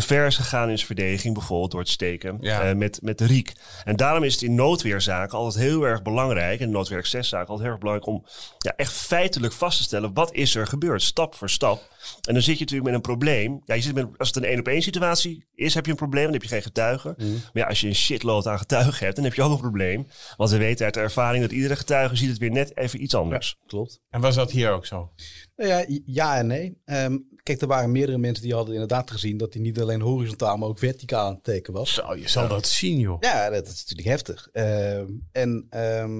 [0.00, 2.60] te ver is gegaan in zijn verdediging, bijvoorbeeld door het steken Ja.
[2.62, 3.52] eh, met, met de riek.
[3.84, 7.78] En daarom is het in noodweerzaken altijd heel erg belangrijk, en noodweerexceszaken altijd heel erg
[7.80, 8.24] belangrijk om
[8.58, 11.88] ja, echt feitelijk vast te stellen, wat is er gebeurd, stap voor stap.
[12.28, 13.60] En dan zit je natuurlijk met een probleem.
[13.64, 15.96] Ja, je zit met, als het een één op één situatie is, heb je een
[15.96, 17.14] probleem, dan heb je geen getuigen.
[17.18, 17.30] Mhm.
[17.32, 20.06] Maar ja, als je een shitload aan getuigen hebt, dan heb je ook een probleem.
[20.36, 23.14] Want we weten uit de ervaring dat iedere getuige ziet het weer net even iets
[23.14, 23.56] anders.
[23.66, 24.00] Klopt.
[24.10, 25.10] En was dat hier ook zo?
[25.56, 26.80] Nou ja, ja en nee.
[26.84, 30.56] Ehm, kijk, er waren meerdere mensen die hadden inderdaad gezien dat hij niet alleen horizontaal,
[30.56, 31.94] maar ook verticaal aan het teken was.
[31.94, 33.16] Zo, je zal dat zien, joh.
[33.20, 34.48] Ja, dat is natuurlijk heftig.
[34.52, 36.18] Ehm, en ehm,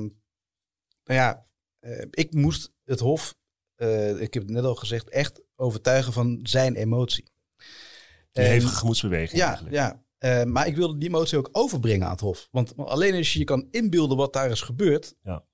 [1.04, 1.46] nou ja,
[2.10, 3.34] ik moest het Hof,
[3.74, 7.24] eh, ik heb het net al gezegd, echt overtuigen van zijn emotie.
[8.32, 9.74] Die hevige gemoedsbeweging ja, eigenlijk.
[9.74, 10.04] ja.
[10.44, 12.48] Maar ik wilde die emotie ook overbrengen aan het Hof.
[12.50, 15.44] Want alleen als je je kan inbeelden wat daar is gebeurd, Ja.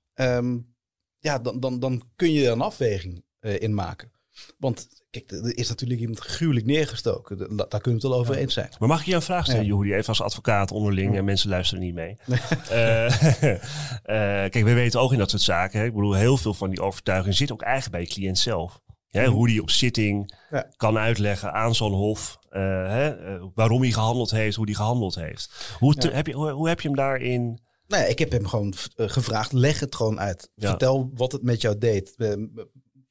[1.19, 4.11] ja, dan, dan, dan kun je er een afweging eh, in maken.
[4.57, 7.37] Want kijk, er is natuurlijk iemand gruwelijk neergestoken.
[7.37, 8.69] Da- Daar kunnen we het wel over eens zijn.
[8.79, 9.95] Maar mag ik je een vraag stellen, Ja.
[9.95, 12.17] Even als advocaat onderling en mensen luisteren niet mee.
[12.69, 16.53] Eh, eh, kijk, we weten ook in dat soort zaken, hè, ik bedoel, heel veel
[16.53, 18.81] van die overtuiging zit ook eigenlijk bij de cliënt zelf.
[19.07, 20.67] Hè, hoe die op zitting Ja.
[20.75, 25.15] kan uitleggen aan zo'n hof eh, hè, eh, waarom hij gehandeld heeft, hoe hij gehandeld
[25.15, 25.75] heeft.
[25.79, 26.13] Hoe, te- Ja.
[26.13, 27.61] heb je, hoe, hoe heb je hem daarin?
[27.87, 30.51] Nou ik heb hem gewoon eh, gevraagd, leg het gewoon uit.
[30.55, 30.69] Ja.
[30.69, 32.15] Vertel wat het met jou deed.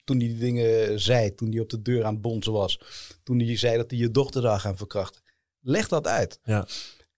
[0.04, 2.80] Toen hij die dingen zei, toen hij op de deur aan het bonzen was.
[3.22, 5.22] Toen hij zei dat hij je dochter zou gaan verkrachten.
[5.60, 6.38] Leg dat uit.
[6.44, 6.66] Ja.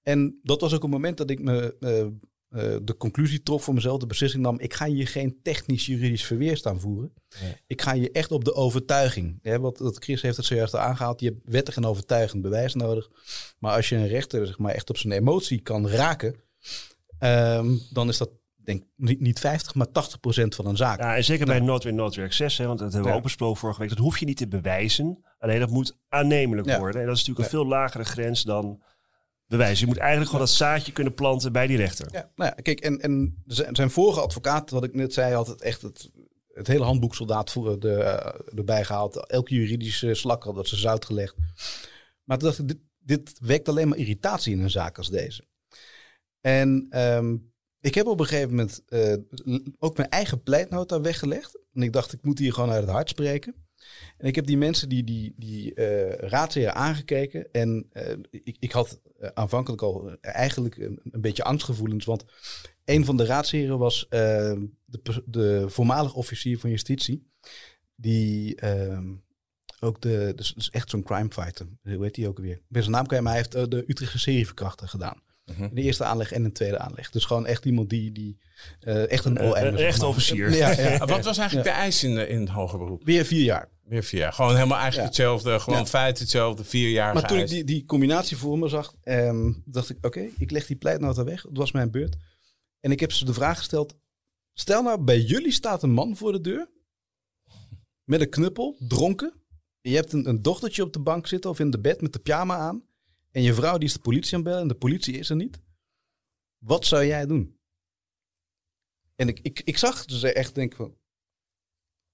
[0.02, 3.74] En dat was ook een moment dat ik me, eh, eh, de conclusie trok voor
[3.74, 4.60] mezelf, de beslissing nam.
[4.60, 7.12] Ik ga hier geen technisch juridisch verweer staan voeren.
[7.42, 7.56] Nee.
[7.66, 9.38] Ik ga je echt op de overtuiging.
[9.42, 11.20] Hè, wat, wat Chris heeft het zojuist al aangehaald.
[11.20, 13.10] Je hebt wettig en overtuigend bewijs nodig.
[13.58, 16.34] Maar als je een rechter zeg maar, echt op zijn emotie kan raken,
[17.18, 18.30] ehm, dan is dat
[18.64, 20.98] denk niet, niet 50, maar 80 procent van een zaak.
[20.98, 23.54] Ja, en zeker bij noodweer, noodweer access, hè, want dat hebben we Ja.
[23.54, 23.88] vorige week.
[23.88, 26.78] Dat hoef je niet te bewijzen, alleen dat moet aannemelijk Ja.
[26.78, 27.00] worden.
[27.00, 28.82] En dat is natuurlijk een veel lagere grens dan
[29.46, 29.80] bewijs.
[29.80, 32.08] Je moet eigenlijk gewoon dat zaadje kunnen planten bij die rechter.
[32.12, 35.62] Ja, nou ja, kijk, en, en zijn vorige advocaat, wat ik net zei, had het
[35.62, 36.10] echt het,
[36.52, 39.26] het hele handboek soldaat voor de, eh, erbij gehaald.
[39.26, 41.34] Elke juridische slak had dat ze zout gelegd.
[42.24, 45.44] Maar toen dacht ik, dit, dit wekt alleen maar irritatie in een zaak als deze.
[46.40, 47.36] En ehm,
[47.84, 49.14] ik heb op een gegeven moment eh,
[49.78, 51.58] ook mijn eigen pleitnota weggelegd.
[51.72, 53.54] En ik dacht, ik moet hier gewoon uit het hart spreken.
[54.18, 57.52] En ik heb die mensen, die, die, die eh raadsheren aangekeken.
[57.52, 59.00] En eh, ik, ik had
[59.34, 62.04] aanvankelijk al eigenlijk een, een beetje angstgevoelens.
[62.04, 62.24] Want
[62.84, 67.30] een van de raadsheren was de, de voormalig officier van justitie.
[67.96, 69.14] Die ehm,
[69.80, 71.66] ook de, dus, dus echt zo'n crime fighter.
[71.82, 72.56] Hoe heet die ook weer?
[72.56, 75.22] Ik zijn naam kwijt, maar hij heeft de Utrechtse serieverkrachter gedaan.
[75.44, 75.62] Mhm.
[75.62, 77.10] In de eerste aanleg en in de tweede aanleg.
[77.10, 78.38] Dus gewoon echt iemand die, die
[78.80, 80.50] eh, echt een Eh, OM een is, echt officier.
[80.56, 80.98] Ja, ja.
[80.98, 83.04] Wat was eigenlijk de eis in, in het hoger beroep?
[83.04, 83.68] Weer vier jaar.
[83.82, 84.32] Weer vier jaar.
[84.32, 85.60] Gewoon helemaal eigenlijk hetzelfde.
[85.60, 86.64] Gewoon feit hetzelfde.
[86.64, 90.28] Vier jaar Maar toen ik die, die combinatie voor me zag, ehm, dacht ik, oké,
[90.38, 91.42] ik leg die pleitnota weg.
[91.42, 92.16] Het was mijn beurt.
[92.80, 93.94] En ik heb ze de vraag gesteld,
[94.52, 96.70] stel nou, bij jullie staat een man voor de deur.
[98.04, 99.32] Met een knuppel, dronken.
[99.80, 102.18] je hebt een, een dochtertje op de bank zitten of in de bed met de
[102.18, 102.82] pyjama aan.
[103.34, 105.36] En je vrouw die is de politie aan het bellen en de politie is er
[105.36, 105.60] niet.
[106.58, 107.58] Wat zou jij doen?
[109.14, 110.96] En ik, ik, ik zag ze echt denken van...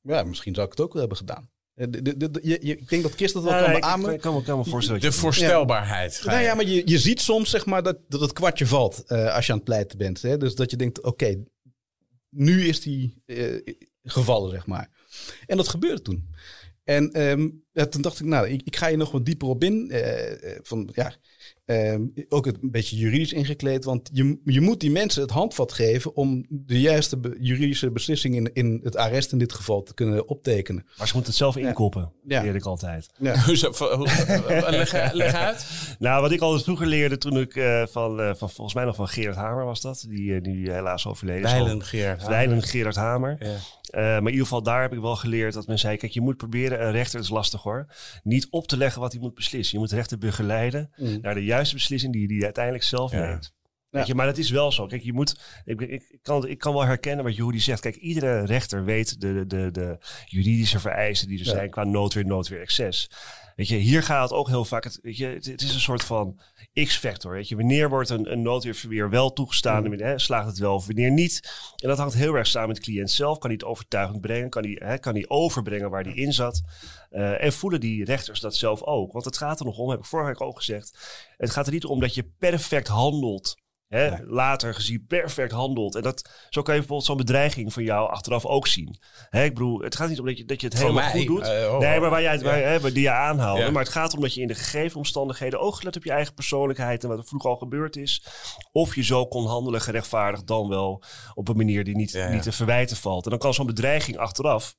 [0.00, 1.50] Ja, misschien zou ik het ook wel hebben gedaan.
[1.74, 4.12] Eh, de- de- de- je, je- ik denk dat Kist dat wel Ja, kan beamen.
[4.14, 5.00] ik kan me, kan me voorstellen.
[5.00, 6.22] De voorstelbaarheid.
[6.24, 6.44] Nou je.
[6.44, 9.46] ja, maar je, je ziet soms zeg maar dat, dat het kwartje valt eh, als
[9.46, 10.22] je aan het pleiten bent.
[10.22, 10.36] Hè?
[10.36, 11.44] Dus dat je denkt, oké,
[12.28, 14.90] nu is die eh, gevallen, zeg maar.
[15.46, 16.34] En dat gebeurde toen.
[16.90, 17.48] En ehm,
[17.88, 19.90] toen dacht ik, nou, ik, ik ga hier nog wat dieper op in.
[19.90, 21.14] eh, eh, van, ja,
[21.70, 23.84] ehm, ook het een beetje juridisch ingekleed.
[23.84, 28.34] Want je, je moet die mensen het handvat geven om de juiste be- juridische beslissing
[28.34, 30.84] in, in het arrest in dit geval te kunnen optekenen.
[30.98, 32.42] Maar ze moeten het zelf inkoppen, Ja.
[32.42, 33.08] leer ik altijd.
[34.70, 35.66] Leg, leg uit.
[35.98, 38.96] Nou, wat ik altijd vroeger leerde toen ik eh, van, eh, van volgens mij nog
[38.96, 41.50] van Gerard Hamer was dat, die, eh, die helaas overleden is.
[41.52, 42.26] Weilen Geert.
[42.26, 43.36] Weilen Gerard Hamer.
[43.40, 43.56] Ja.
[43.90, 46.20] Eh, maar in ieder geval daar heb ik wel geleerd dat men zei, kijk, je
[46.20, 47.86] moet proberen, een rechter is lastig hoor,
[48.22, 49.74] niet op te leggen wat hij moet beslissen.
[49.74, 51.18] Je moet de rechter begeleiden Mm.
[51.22, 53.26] naar de juiste beslissing die hij uiteindelijk zelf Ja.
[53.28, 53.52] neemt.
[53.90, 54.86] Weet je, maar dat is wel zo.
[54.86, 55.40] Kijk, je moet.
[55.64, 57.80] Ik, ik, ik, kan, ik kan wel herkennen wat Juri zegt.
[57.80, 61.50] Kijk, iedere rechter weet de, de, de juridische vereisten die er Ja.
[61.50, 63.10] zijn qua noodweer, noodweer, excess.
[63.56, 64.84] Weet je, hier gaat het ook heel vaak.
[64.84, 66.40] Het, weet je, het, het is een soort van
[66.72, 67.32] X-factor.
[67.32, 69.84] Weet je, wanneer wordt een, een noodweerverweer wel toegestaan?
[69.84, 69.92] Mm.
[69.92, 71.50] en Hè, slaagt het wel of wanneer niet?
[71.76, 73.38] En dat hangt heel erg samen met de cliënt zelf.
[73.38, 74.50] Kan hij het overtuigend brengen?
[74.50, 76.62] Kan hij, hè, kan hij overbrengen waar hij in zat?
[77.10, 79.12] Eh, en voelen die rechters dat zelf ook?
[79.12, 80.98] Want het gaat er nog om, heb ik vorige week ook gezegd.
[81.36, 83.56] Het gaat er niet om dat je perfect handelt.
[83.90, 85.94] Hè, Later gezien perfect handelt.
[85.94, 88.96] En dat, zo kan je bijvoorbeeld zo'n bedreiging van jou achteraf ook zien.
[89.28, 91.10] Hè, ik bedoel, het gaat niet om dat je, dat je het helemaal mij?
[91.10, 91.42] goed doet.
[91.42, 92.64] Eh, oh, nee, maar waar jij, het- waar, ja.
[92.66, 93.10] hè, die je.
[93.64, 93.70] Ja.
[93.70, 96.34] Maar het gaat om dat je in de gegeven omstandigheden ook gelet op je eigen
[96.34, 98.24] persoonlijkheid en wat er vroeger al gebeurd is.
[98.72, 101.02] Of je zo kon handelen gerechtvaardigd dan wel
[101.34, 102.32] op een manier die niet, Ja, ja.
[102.32, 103.24] niet te verwijten valt.
[103.24, 104.76] En dan kan zo'n bedreiging achteraf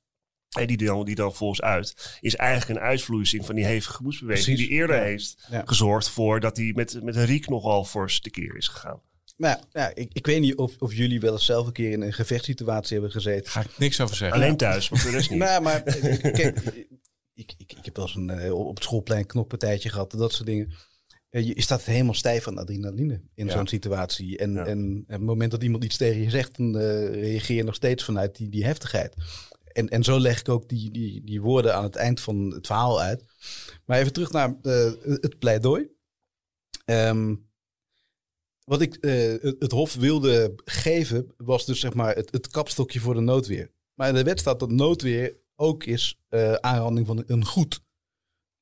[0.60, 4.46] en die dan, die dan volgens uit, is eigenlijk een uitvloeising van die hevige gemoedsbeweging
[4.46, 5.02] Precies, die eerder ja.
[5.02, 5.62] heeft Ja.
[5.66, 9.02] gezorgd voor dat hij met, met een riek nogal fors tekeer is gegaan.
[9.38, 11.92] Maar ja, ja, ik, ik weet niet of, of jullie wel eens zelf een keer
[11.92, 13.52] in een gevechtssituatie hebben gezeten.
[13.52, 14.42] Ga ik niks over zeggen.
[14.42, 15.40] Alleen thuis, de rest niet.
[15.46, 16.60] Nou, maar eh, kijk,
[17.34, 20.34] ik, ik, ik heb wel eens een, eh, op het schoolplein een knokpartijtje gehad, dat
[20.34, 20.72] soort dingen.
[21.30, 23.52] Eh, Je, je staat helemaal stijf van adrenaline in Ja.
[23.52, 24.38] zo'n situatie.
[24.38, 24.66] En, Ja.
[24.66, 27.76] en op het moment dat iemand iets tegen je zegt, dan eh, reageer je nog
[27.76, 29.16] steeds vanuit die, die heftigheid.
[29.74, 32.66] En, en zo leg ik ook die, die, die woorden aan het eind van het
[32.68, 33.24] verhaal uit.
[33.86, 35.88] Maar even terug naar eh, het pleidooi.
[36.86, 37.36] Ehm,
[38.64, 43.00] wat ik eh, het, het Hof wilde geven, was dus zeg maar het, het kapstokje
[43.00, 43.72] voor de noodweer.
[43.94, 47.80] Maar in de wet staat dat noodweer ook is eh, aanranding van een goed.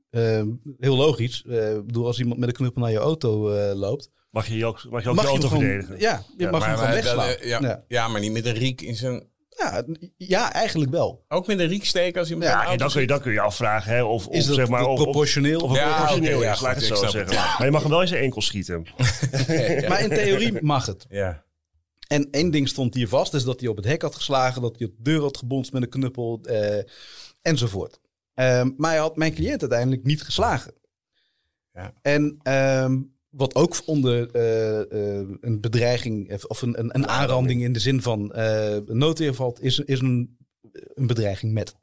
[0.09, 1.43] Ehm, heel logisch.
[1.47, 4.57] Eh, Ik bedoel, als iemand met een knuppel naar je auto eh, loopt, Mag je
[4.57, 5.99] je ook, mag je ook mag je auto gewoon, verdedigen?
[5.99, 7.47] ja, je Ja, mag Maar- hem gewoon wegslaan.
[7.47, 7.85] ja, Ja.
[7.87, 9.29] ja, maar niet met een riek in zijn...
[9.49, 9.83] Ja,
[10.17, 11.25] ja, eigenlijk wel.
[11.27, 13.93] Ook met een riek steken als iemand Ja, dan, kun je, dan kun je afvragen
[13.93, 15.59] hè, of, Is of dat zeg maar, of, proportioneel?
[15.59, 17.35] of Ja, proportioneel ja, laat ik het zo zeggen.
[17.35, 18.85] Maar je mag hem wel in zijn enkel schieten.
[19.89, 21.05] maar in theorie mag het.
[21.09, 21.43] Ja.
[22.07, 24.77] En één ding stond hier vast, is dat hij op het hek had geslagen, dat
[24.77, 26.83] hij op de deur had gebonst met een knuppel, eh,
[27.41, 27.99] enzovoort.
[28.33, 30.73] Ehm, maar hij had mijn cliënt uiteindelijk niet geslagen.
[31.73, 31.93] Ja.
[32.01, 37.73] En ehm, wat ook onder eh, eh, een bedreiging of- een, een, een aanranding in
[37.73, 40.37] de zin van eh noodweer valt, is, is een,
[40.93, 41.75] een bedreiging met.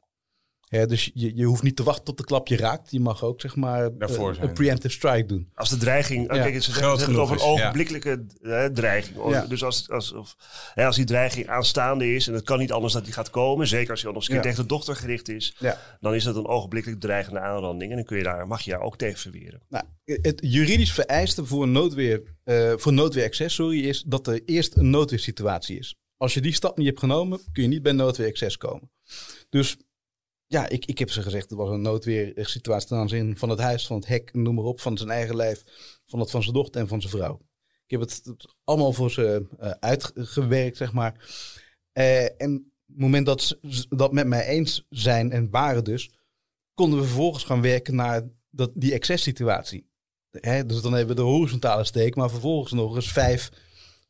[0.69, 2.91] Ja, dus je, je hoeft niet te wachten tot de klap je raakt.
[2.91, 5.49] Je mag ook zeg maar Daarvoor eh, een preemptive strike doen.
[5.53, 6.41] Als de dreiging, Ja.
[6.43, 7.47] kijk, ze Groot het over een ja.
[7.51, 9.29] ogenblikkelijke eh, dreiging.
[9.29, 9.45] Ja.
[9.45, 10.35] Dus als, als, of,
[10.73, 13.67] hè, als die dreiging aanstaande is en het kan niet anders dat die gaat komen,
[13.67, 14.49] zeker als al nog eens een keer Ja.
[14.49, 15.79] tegen de dochter gericht is, Ja.
[15.99, 18.81] dan is dat een ogenblikkelijk dreigende aanranding en dan kun je daar, mag je daar
[18.81, 19.61] ook tegen verweren.
[19.69, 24.41] Nou, het juridisch vereiste voor een noodweer, eh voor noodweer access, sorry, is dat er
[24.45, 25.95] eerst een noodweersituatie is.
[26.17, 28.91] Als je die stap niet hebt genomen, kun je niet bij noodweer access komen.
[29.49, 29.77] Dus
[30.47, 33.87] ja, ik, ik heb ze gezegd, het was een noodweersituatie ten aanzien van het huis,
[33.87, 35.63] van het hek, noem maar op, van zijn eigen lijf,
[36.05, 37.41] van het van zijn dochter en van zijn vrouw.
[37.85, 38.23] Ik heb het,
[38.63, 41.13] allemaal voor ze eh, uitgewerkt, zeg maar.
[41.91, 46.11] Eh, en het moment dat ze dat met mij eens zijn en waren dus,
[46.73, 49.89] konden we vervolgens gaan werken naar dat, die excess-situatie.
[50.65, 53.49] Dus dan hebben we de horizontale steek, maar vervolgens nog eens vijf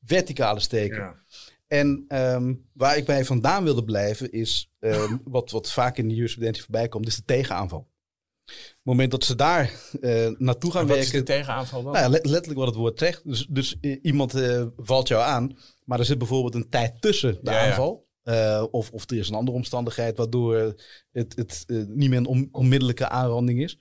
[0.04, 1.24] verticale steken.
[1.68, 6.16] En ehm, waar ik bij vandaan wilde blijven is, ehm, wat, wat vaak in de
[6.16, 7.80] jurisprudentie voorbij komt, is de tegenaanval.
[7.80, 11.84] Op het moment dat ze daar eh, naartoe gaan En wat is werken, de tegenaanval
[11.84, 11.94] dan?
[11.94, 13.22] nou ja, letterlijk wat het woord zegt.
[13.30, 17.38] Dus, dus i- iemand eh, valt jou aan, maar er zit bijvoorbeeld een tijd tussen
[17.42, 18.06] de Ja, aanval.
[18.24, 20.76] Eh, of, of er is een andere omstandigheid waardoor
[21.12, 23.78] het, het eh, niet meer een on- onmiddellijke aanranding is.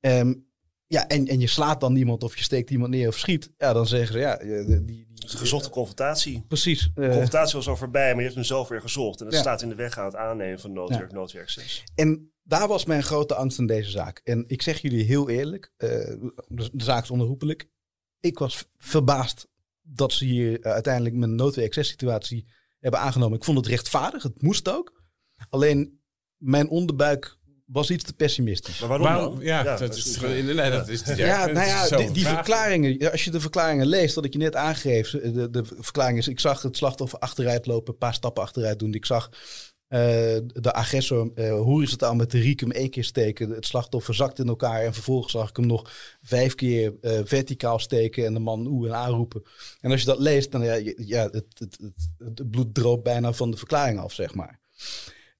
[0.00, 0.34] Ehm,
[0.94, 3.50] ja, en, en je slaat dan iemand of je steekt iemand neer of schiet.
[3.58, 6.44] Ja, dan zeggen ze ja, die, die, Het is een gezochte confrontatie.
[6.48, 6.90] precies.
[6.94, 9.18] De eh, confrontatie was al voorbij, maar je hebt hem zelf weer gezocht.
[9.18, 9.40] En dat Ja.
[9.40, 11.84] staat in de weg aan het aannemen van noodwerk, noodwerkses.
[11.94, 14.20] En daar was mijn grote angst in deze zaak.
[14.24, 17.68] En ik zeg jullie heel eerlijk, eh, de, de zaak is onherroepelijk.
[18.20, 19.48] Ik was verbaasd
[19.82, 22.46] dat ze hier eh, uiteindelijk met een noodweer situatie
[22.78, 23.38] hebben aangenomen.
[23.38, 25.02] Ik vond het rechtvaardig, het moest ook.
[25.50, 26.00] Alleen
[26.36, 28.80] mijn onderbuik was iets te pessimistisch.
[28.80, 29.42] Maar waarom?
[29.42, 33.40] Ja, Ja, dat, is, nee, dat is Ja, nou ja, die, verklaringen, als je de
[33.40, 37.18] verklaringen leest, wat ik je net aangeef, de, de verklaring is, ik zag het slachtoffer
[37.18, 38.94] achteruit lopen, een paar stappen achteruit doen.
[38.94, 39.30] Ik zag
[39.94, 40.00] eh,
[40.46, 43.50] de agressor uh, horizontaal met de riekem één keer steken.
[43.50, 45.90] Het slachtoffer zakt in elkaar en vervolgens zag ik hem nog
[46.22, 49.42] vijf keer eh, verticaal steken en de man oeh en aanroepen.
[49.80, 53.32] En als je dat leest, dan ja, ja het, het, het, het bloed droopt bijna
[53.32, 54.60] van de verklaring af, zeg maar.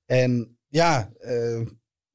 [0.07, 1.61] En ja, eh,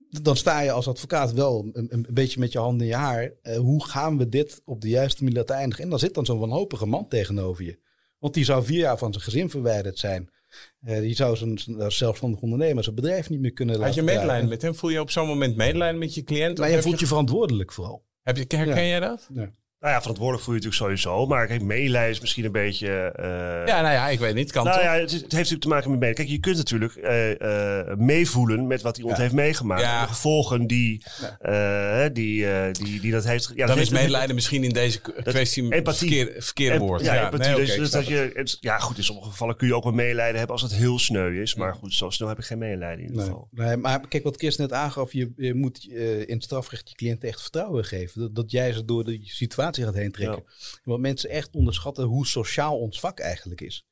[0.10, 3.32] dan sta je als advocaat wel een, een beetje met je handen in je haar.
[3.42, 5.84] Eh, hoe gaan we dit op de juiste manier laten eindigen?
[5.84, 7.80] En dan zit dan zo'n wanhopige man tegenover je.
[8.20, 10.30] Want die zou vier jaar van zijn gezin verwijderd zijn.
[10.82, 14.16] Eh, die zou zijn, zijn zelfstandig ondernemer zijn bedrijf niet meer kunnen Had je laten
[14.16, 14.76] medelijden met hem?
[14.76, 16.58] Voel je op zo'n moment medelijden met je cliënt?
[16.58, 18.06] Nou, Of je voelt je verantwoordelijk vooral.
[18.24, 18.88] Heb je, herken Ja.
[18.88, 19.30] jij dat?
[19.80, 21.26] Nou ja, verantwoordelijk voel je natuurlijk sowieso.
[21.28, 22.88] Maar kijk, meelijden is misschien een beetje...
[23.16, 23.26] eh,
[23.68, 24.52] Ja, nou ja, ik weet niet.
[24.52, 24.86] Kan nou toch?
[24.86, 26.14] ja, het, het heeft natuurlijk te maken met mee.
[26.14, 29.22] Kijk, je kunt natuurlijk eh, eh, meevoelen met wat iemand Ja.
[29.22, 29.82] heeft meegemaakt.
[29.82, 30.02] Ja.
[30.02, 31.04] De gevolgen die,
[31.40, 33.48] eh, die, eh, die, die dat heeft.
[33.48, 36.16] Ja, dat Dan is heeft- medelijden misschien in deze kwestie een empathie.
[36.16, 37.02] verkeer, verkeerde woord.
[37.02, 37.48] Ja, empathie.
[37.56, 39.94] nee, dus, dus dat je, het- ja, goed, in sommige gevallen kun je ook wel
[39.94, 41.56] medelijden hebben als het heel sneu is.
[41.56, 43.48] Maar goed, zo snel heb ik geen medelijden in ieder geval.
[43.52, 45.86] Nee, maar kijk, wat Chris net aangaf, je, je moet
[46.28, 48.22] in het strafrecht je cliënt echt vertrouwen geven.
[48.22, 50.44] Dat, dat jij ze door de situatie gaat heen trekken.
[50.84, 53.86] Want mensen echt onderschatten hoe sociaal ons vak eigenlijk is.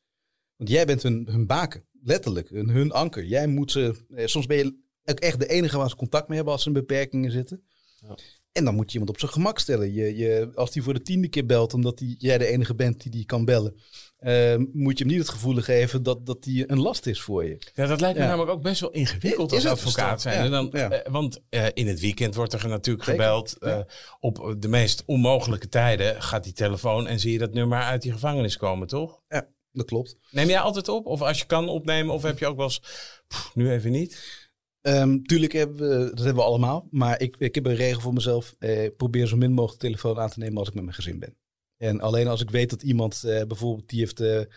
[0.56, 3.26] Want jij bent hun, hun baken, letterlijk, hun, hun anker.
[3.26, 6.36] Jij moet ze, eh, soms ben je ook echt de enige waar ze contact mee
[6.36, 7.64] hebben als ze in beperkingen zitten.
[7.96, 8.18] Ja.
[8.52, 9.94] En dan moet je iemand op zijn gemak stellen.
[9.94, 13.02] Je, je, als die voor de tiende keer belt, omdat die, jij de enige bent
[13.02, 13.76] die die kan bellen,
[14.18, 17.46] eh, moet je hem niet het gevoel geven dat, dat die een last is voor
[17.46, 17.58] je.
[17.74, 18.30] Ja, dat lijkt me Ja.
[18.30, 20.44] namelijk ook best wel ingewikkeld als advocaat zijn.
[20.44, 20.90] Ja, dan, ja.
[20.92, 23.58] eh, want eh, in het weekend wordt er natuurlijk Zeker, gebeld.
[23.58, 23.80] eh,
[24.20, 28.12] op de meest onmogelijke tijden gaat die telefoon en zie je dat nummer uit die
[28.12, 29.22] gevangenis komen, toch?
[29.28, 30.16] Ja, dat klopt.
[30.32, 31.06] Neem jij altijd op?
[31.06, 32.14] Of als je kan opnemen?
[32.14, 32.80] Of heb je ook wel eens,
[33.28, 34.46] "Pff, nu even niet?
[34.82, 36.88] Ehm, tuurlijk hebben we, dat hebben we allemaal.
[36.92, 38.56] Maar ik, ik heb een regel voor mezelf.
[38.98, 41.38] Probeer zo min mogelijk de telefoon aan te nemen als ik met mijn gezin ben.
[41.78, 44.48] En alleen als ik weet dat iemand eh, bijvoorbeeld die heeft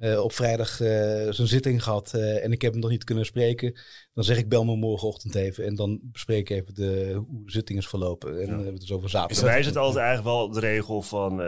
[0.00, 0.88] eh, op vrijdag eh,
[1.30, 3.78] zijn zitting gehad eh, en ik heb hem nog niet kunnen spreken,
[4.14, 7.50] dan zeg ik bel me morgenochtend even en dan bespreek ik even de, hoe de
[7.50, 8.30] zitting is verlopen.
[8.30, 9.44] En dan hebben we het dus over zaterdag.
[9.44, 11.38] Mij is het altijd eigenlijk wel de regel van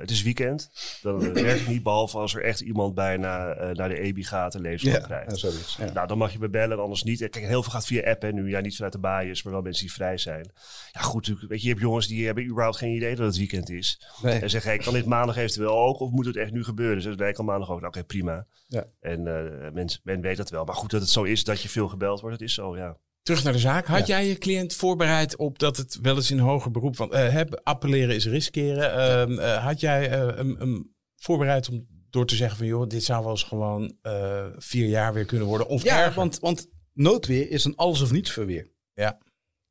[0.00, 0.70] het is weekend.
[1.02, 4.60] Dan werkt het niet, behalve als er echt iemand bijna naar de EBI gaat en
[4.60, 5.30] leefslag ja, krijgt.
[5.30, 5.76] ja, zoiets.
[5.76, 5.92] Ja.
[5.92, 7.18] Nou, dan mag je me bellen, anders niet.
[7.18, 8.48] Kijk, heel veel gaat via app en nu.
[8.48, 10.50] Ja, niet vanuit de baaiers, maar wel mensen die vrij zijn.
[10.92, 13.70] Ja, goed, weet je, je hebt jongens die hebben überhaupt geen idee dat het weekend
[13.70, 14.00] is.
[14.22, 14.38] Nee.
[14.38, 16.00] En zeggen, hey, kan dit maandag eventueel ook?
[16.00, 17.02] Of moet het echt nu gebeuren?
[17.02, 17.74] Dus wij kan maandag ook.
[17.80, 18.46] Nou, Oké, prima.
[18.66, 18.86] Ja.
[19.00, 20.64] En eh mensen, men weet dat wel.
[20.64, 22.98] Maar goed, dat het zo is dat je veel gebeld wordt, dat is zo, ja.
[23.22, 23.86] Terug naar de zaak.
[23.86, 24.16] Had Ja.
[24.18, 26.96] jij je cliënt voorbereid op dat het wel eens in hoger beroep...
[26.96, 28.92] Want eh, heb, appelleren is riskeren.
[28.92, 32.66] Ehm, eh, had jij eh, hem, hem voorbereid om door te zeggen van...
[32.66, 35.66] joh, dit zou wel eens gewoon eh, vier jaar weer kunnen worden?
[35.68, 36.14] Of Ja, erger?
[36.14, 38.70] want, want noodweer is een alles of niets verweer.
[38.94, 39.18] Ja.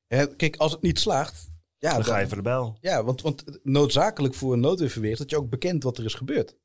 [0.07, 2.77] Hè, kijk, als het niet slaagt, ja, Dan ga je voor de bel.
[2.81, 6.13] Ja, want, want noodzakelijk voor een noodweerverweer is dat je ook bekend wat er is
[6.13, 6.55] gebeurd.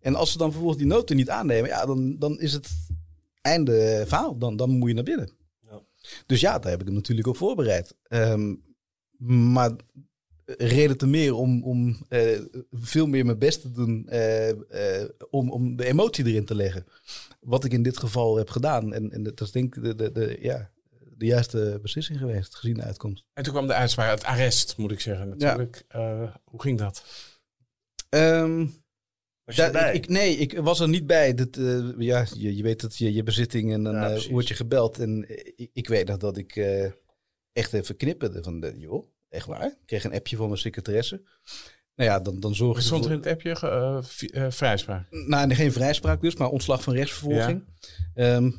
[0.00, 2.68] En als ze dan vervolgens die noten niet aannemen, ja, dan, dan is het
[3.40, 4.38] einde verhaal.
[4.38, 5.30] Dan, dan moet je naar binnen.
[5.70, 5.80] Ja.
[6.26, 7.94] Dus ja, daar heb ik hem natuurlijk op voorbereid.
[8.02, 8.54] Ehm,
[9.52, 9.70] maar
[10.56, 15.50] reden te meer om, om eh, veel meer mijn best te doen eh, eh, om,
[15.50, 16.84] om de emotie erin te leggen.
[17.40, 18.92] Wat ik in dit geval heb gedaan.
[18.92, 20.70] En, en dat is denk ik de, de, de, ja,
[21.16, 23.24] de juiste beslissing geweest, gezien de uitkomst.
[23.34, 25.84] En toen kwam de uitspraak, het arrest moet ik zeggen natuurlijk.
[26.44, 27.04] Hoe ging dat?
[28.08, 28.66] Ehm,
[29.48, 29.94] Was je Ja, erbij?
[29.94, 31.34] ik, nee, ik was er niet bij.
[31.34, 34.48] Dat, eh, ja, je, je weet dat je, je bezitting en dan Ja, eh, word
[34.48, 34.98] je gebeld.
[34.98, 36.84] En eh, ik, ik weet nog dat ik eh,
[37.52, 39.66] echt even knipperde van, de, joh, echt waar?
[39.66, 41.22] Ik kreeg een appje van mijn secretaresse.
[41.94, 43.56] Nou ja, dan, dan zorg je stond er in het appje
[44.50, 45.06] vrijspraak.
[45.10, 47.64] Nou, geen vrijspraak dus, maar ontslag van rechtsvervolging.
[48.14, 48.50] Ehm,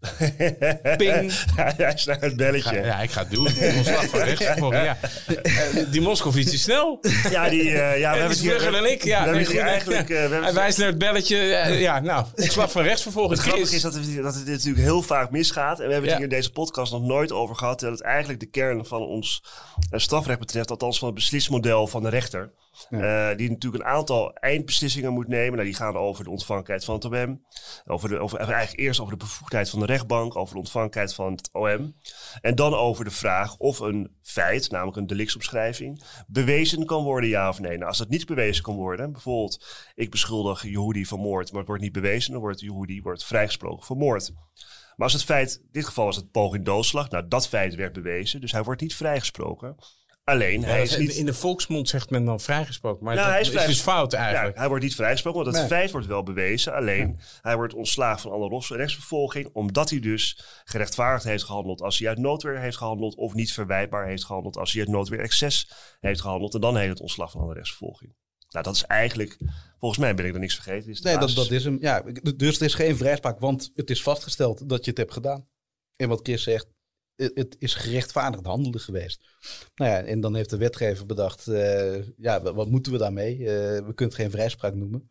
[0.96, 1.32] Ping.
[1.54, 2.74] Hij is naar het belletje.
[2.74, 3.46] Ja, ja, ik ga het doen.
[3.76, 4.96] Ontslag van rechtsvervolging, ja.
[5.26, 6.98] Eh, Die Moskovits is snel.
[7.30, 9.04] Ja, die, eh, ja, we hebben hier, en ik.
[9.04, 10.08] Ja, we hebben hier eigenlijk...
[10.08, 10.14] ja.
[10.14, 11.36] eh, we hebben Hij wijst naar het belletje.
[11.78, 13.38] Ja, nou, ontslag van rechtsvervolging.
[13.38, 15.80] Het grappige is dat het, dat het natuurlijk heel vaak misgaat.
[15.80, 16.16] En we hebben het Ja.
[16.24, 17.80] hier in deze podcast nog nooit over gehad.
[17.80, 19.42] Dat het eigenlijk de kern van ons
[19.90, 20.70] strafrecht betreft.
[20.70, 22.52] Althans van het beslismodel van de rechter.
[22.90, 25.52] Eh, die natuurlijk een aantal eindbeslissingen moet nemen.
[25.52, 27.44] Nou, die gaan over de ontvankelijkheid van het OM.
[27.84, 30.36] Over de, eigenlijk eerst over de bevoegdheid van de rechtbank.
[30.36, 31.94] Over de ontvankelijkheid van het OM.
[32.40, 37.48] En dan over de vraag of een feit, namelijk een delictsomschrijving, bewezen kan worden, ja
[37.48, 37.76] of nee.
[37.76, 41.68] Nou, als dat niet bewezen kan worden, bijvoorbeeld ik beschuldig Yehudi van moord, maar het
[41.68, 44.32] wordt niet bewezen, dan wordt Yehudi wordt vrijgesproken voor moord.
[44.96, 47.10] Maar als het feit, in dit geval was het poging doodslag.
[47.10, 48.40] Nou, dat feit werd bewezen.
[48.40, 49.76] Dus hij wordt niet vrijgesproken.
[50.30, 51.14] Alleen, Ja, hij is niet...
[51.14, 53.04] In de volksmond zegt men dan vrijgesproken.
[53.04, 54.56] Maar Nou, dat hij is dus fout Ja, eigenlijk.
[54.56, 55.78] hij wordt niet vrijgesproken, want het Nee.
[55.78, 56.74] feit wordt wel bewezen.
[56.74, 59.50] Alleen, hij wordt ontslagen van alle rechtsvervolging...
[59.52, 61.82] omdat hij dus gerechtvaardigd heeft gehandeld...
[61.82, 63.14] als hij uit noodweer heeft gehandeld...
[63.14, 64.56] of niet verwijtbaar heeft gehandeld...
[64.56, 65.70] als hij uit noodweer excess
[66.00, 66.54] heeft gehandeld.
[66.54, 68.14] En dan heet het ontslag van alle rechtsvervolging.
[68.48, 69.36] Nou, dat is eigenlijk...
[69.78, 70.90] Volgens mij ben ik er niks vergeten.
[70.90, 71.36] Is Nee, dat, basis.
[71.36, 71.76] dat is hem.
[71.80, 72.02] Ja,
[72.36, 75.48] dus het is geen vrijspraak, want het is vastgesteld dat je het hebt gedaan.
[75.96, 76.66] En wat Chris zegt,
[77.16, 79.20] het, is gerechtvaardigd handelen geweest.
[79.74, 83.32] Nou ja, en dan heeft de wetgever bedacht, eh, ja, wa- wat moeten we daarmee?
[83.32, 83.44] Eh,
[83.76, 85.10] we kunnen het geen vrijspraak noemen.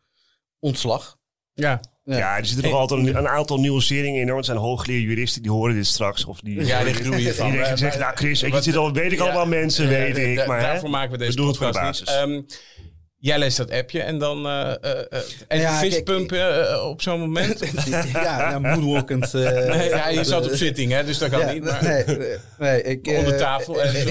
[0.60, 1.18] Ontslag.
[1.54, 1.80] Ja.
[2.04, 2.18] Ja.
[2.18, 4.28] Ja, er zitten nog altijd een, een aantal nuanceringen in.
[4.28, 4.38] Hoor.
[4.38, 6.26] Het zijn hooggeleerde juristen die horen dit straks.
[6.26, 7.34] Of die, Ja, die groeien
[7.78, 10.48] zeggen, nou Chris, het zit al, weet ik Ja, allemaal mensen, ja, weet ik.
[10.48, 12.26] Maar hè, daarvoor maken we deze we doen het voor de podcast basis.
[12.26, 12.36] niet.
[12.36, 12.95] Ehm,
[13.26, 17.60] jij leest dat appje en dan eh eh, eh, en Ja, eh, op zo'n moment.
[17.86, 19.34] ja, ja moonwalkend.
[19.34, 19.42] eh,
[19.76, 21.64] Nee, ja, je zat op zitting, hè, dus dat kan ja, niet.
[21.64, 23.82] Maar nee, nee, nee, ik, eh, onder tafel.
[23.82, 24.10] En zo.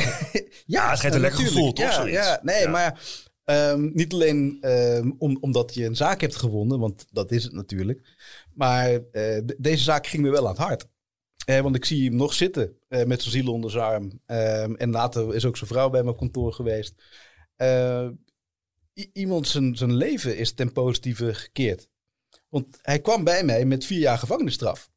[0.67, 2.17] Ja, het geeft een lekker gevoel, toch, Ja, zoiets?
[2.17, 2.71] ja nee, Ja.
[2.71, 3.01] maar
[3.45, 7.53] ehm, niet alleen ehm, om, omdat je een zaak hebt gewonnen, want dat is het
[7.53, 8.01] natuurlijk.
[8.55, 10.87] Maar eh, de- deze zaak ging me wel aan het hart.
[11.47, 14.21] Eh, want ik zie hem nog zitten eh, met zijn ziel onder zijn arm.
[14.27, 16.95] Ehm, en later is ook zijn vrouw bij mijn kantoor geweest.
[17.57, 18.09] Eh,
[19.13, 21.89] iemand zijn, zijn leven is ten positieve gekeerd.
[22.49, 24.93] Want hij kwam bij mij met vier jaar gevangenisstraf.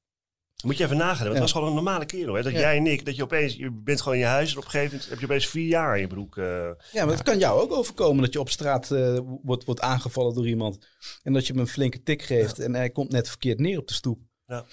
[0.63, 1.15] Moet je even nagaan.
[1.17, 1.41] want Het Ja.
[1.41, 2.33] was gewoon een normale kerel.
[2.33, 2.41] Hè?
[2.43, 2.59] Dat Ja.
[2.59, 4.69] jij en ik, dat je opeens, je bent gewoon in je huis en op een
[4.69, 6.37] gegeven moment heb je opeens vier jaar in je broek.
[6.37, 6.69] eh.
[6.91, 10.33] Ja, maar het kan jou ook overkomen dat je op straat eh, wordt, wordt aangevallen
[10.33, 10.77] door iemand.
[11.23, 13.87] En dat je hem een flinke tik geeft en hij komt net verkeerd neer op
[13.87, 14.19] de stoep.
[14.45, 14.65] Ja.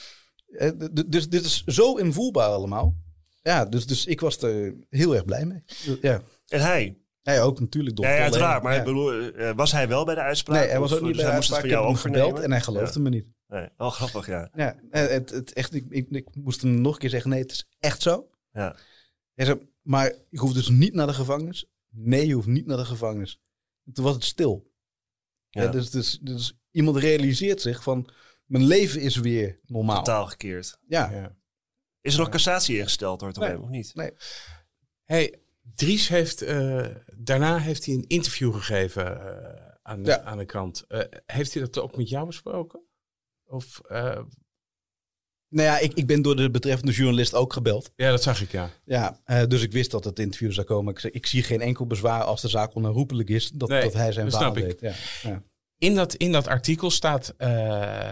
[0.93, 2.97] D- dus dit is zo invoelbaar allemaal.
[3.43, 5.63] Ja, dus, dus ik was er heel erg blij mee.
[6.01, 7.97] Ja, En hij, hij ook natuurlijk.
[7.97, 8.03] Dr.
[8.03, 8.63] ja, ja, uiteraard.
[8.63, 8.79] Maar Ja.
[8.79, 10.59] ik bedoel, eh, was hij wel bij de uitspraak?
[10.61, 11.61] Nee, hij was ook niet dus bij de hij moest het uitspraak.
[11.61, 13.27] van jou ook gebeld en hij geloofde me niet.
[13.49, 13.69] Nee.
[13.77, 14.51] Oh, grappig, ja.
[14.55, 17.41] Ja, eh, het, het, echt, ik, ik, ik moest hem nog een keer zeggen, nee,
[17.43, 18.29] het is echt zo.
[18.53, 18.77] ja.
[19.35, 21.67] Hij zei, maar je hoeft dus niet naar de gevangenis.
[21.89, 23.41] Nee, je hoeft niet naar de gevangenis.
[23.93, 24.73] Toen was het stil.
[25.49, 25.63] Ja.
[25.63, 28.09] Ja, dus, dus, dus iemand realiseert zich van,
[28.47, 29.97] mijn leven is weer normaal.
[29.97, 30.79] Totaal gekeerd.
[30.87, 31.11] Ja.
[31.11, 31.37] Ja.
[32.01, 33.61] Is er nog cassatie ingesteld door het Nee.
[33.61, 33.95] Of niet?
[33.95, 34.11] Nee.
[35.05, 35.35] Hey,
[35.75, 36.87] Dries heeft, eh,
[37.17, 40.21] daarna heeft hij een interview gegeven eh, aan, de, Ja.
[40.23, 40.85] aan de krant.
[40.89, 42.81] Eh, heeft hij dat ook met jou besproken?
[43.45, 43.81] Of,
[45.49, 47.91] Nou ja, ik, ik ben door de betreffende journalist ook gebeld.
[47.97, 48.71] ja, dat zag ik, ja.
[48.85, 50.95] Ja, dus ik wist dat het interview zou komen.
[50.95, 54.13] Ik, ik zie geen enkel bezwaar als de zaak onherroepelijk is dat, Nee, dat hij
[54.13, 54.81] zijn dat verhaal weet.
[54.81, 54.93] Ja.
[55.23, 55.43] Ja.
[55.79, 57.35] In dat, in dat artikel staat,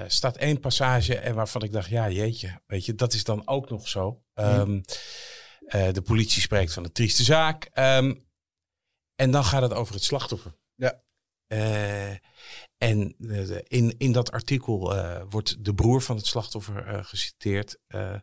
[0.06, 3.70] staat één passage en waarvan ik dacht, ja jeetje, weet je, dat is dan ook
[3.70, 4.22] nog zo.
[4.34, 4.80] Ehm,
[5.72, 7.64] eh, de politie spreekt van een trieste zaak.
[7.72, 8.14] Ehm,
[9.14, 10.54] en dan gaat het over het slachtoffer.
[10.74, 11.02] Ja.
[11.46, 12.10] Eh,
[12.78, 17.78] en de- in, in dat artikel eh, wordt de broer van het slachtoffer eh, geciteerd.
[17.86, 18.14] eh,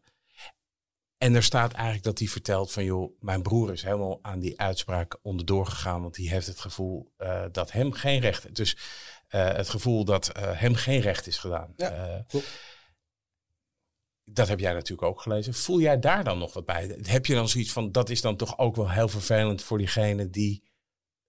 [1.17, 4.59] en er staat eigenlijk dat hij vertelt van, joh, mijn broer is helemaal aan die
[4.59, 8.77] uitspraak onderdoor gegaan, want die heeft het gevoel eh, dat hem geen recht, dus
[9.27, 11.73] eh, het gevoel dat eh, hem geen recht is gedaan.
[11.75, 12.59] Ja, Eh, klopt.
[14.33, 15.53] Dat heb jij natuurlijk ook gelezen.
[15.53, 16.97] Voel jij daar dan nog wat bij?
[17.01, 20.29] Heb je dan zoiets van, dat is dan toch ook wel heel vervelend voor diegene
[20.29, 20.63] die,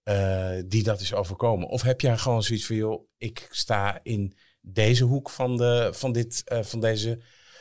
[0.03, 1.67] eh, die dat is overkomen?
[1.67, 6.11] Of heb jij gewoon zoiets van, joh, ik sta in deze hoek van, de, van,
[6.11, 7.19] dit, eh, van, deze,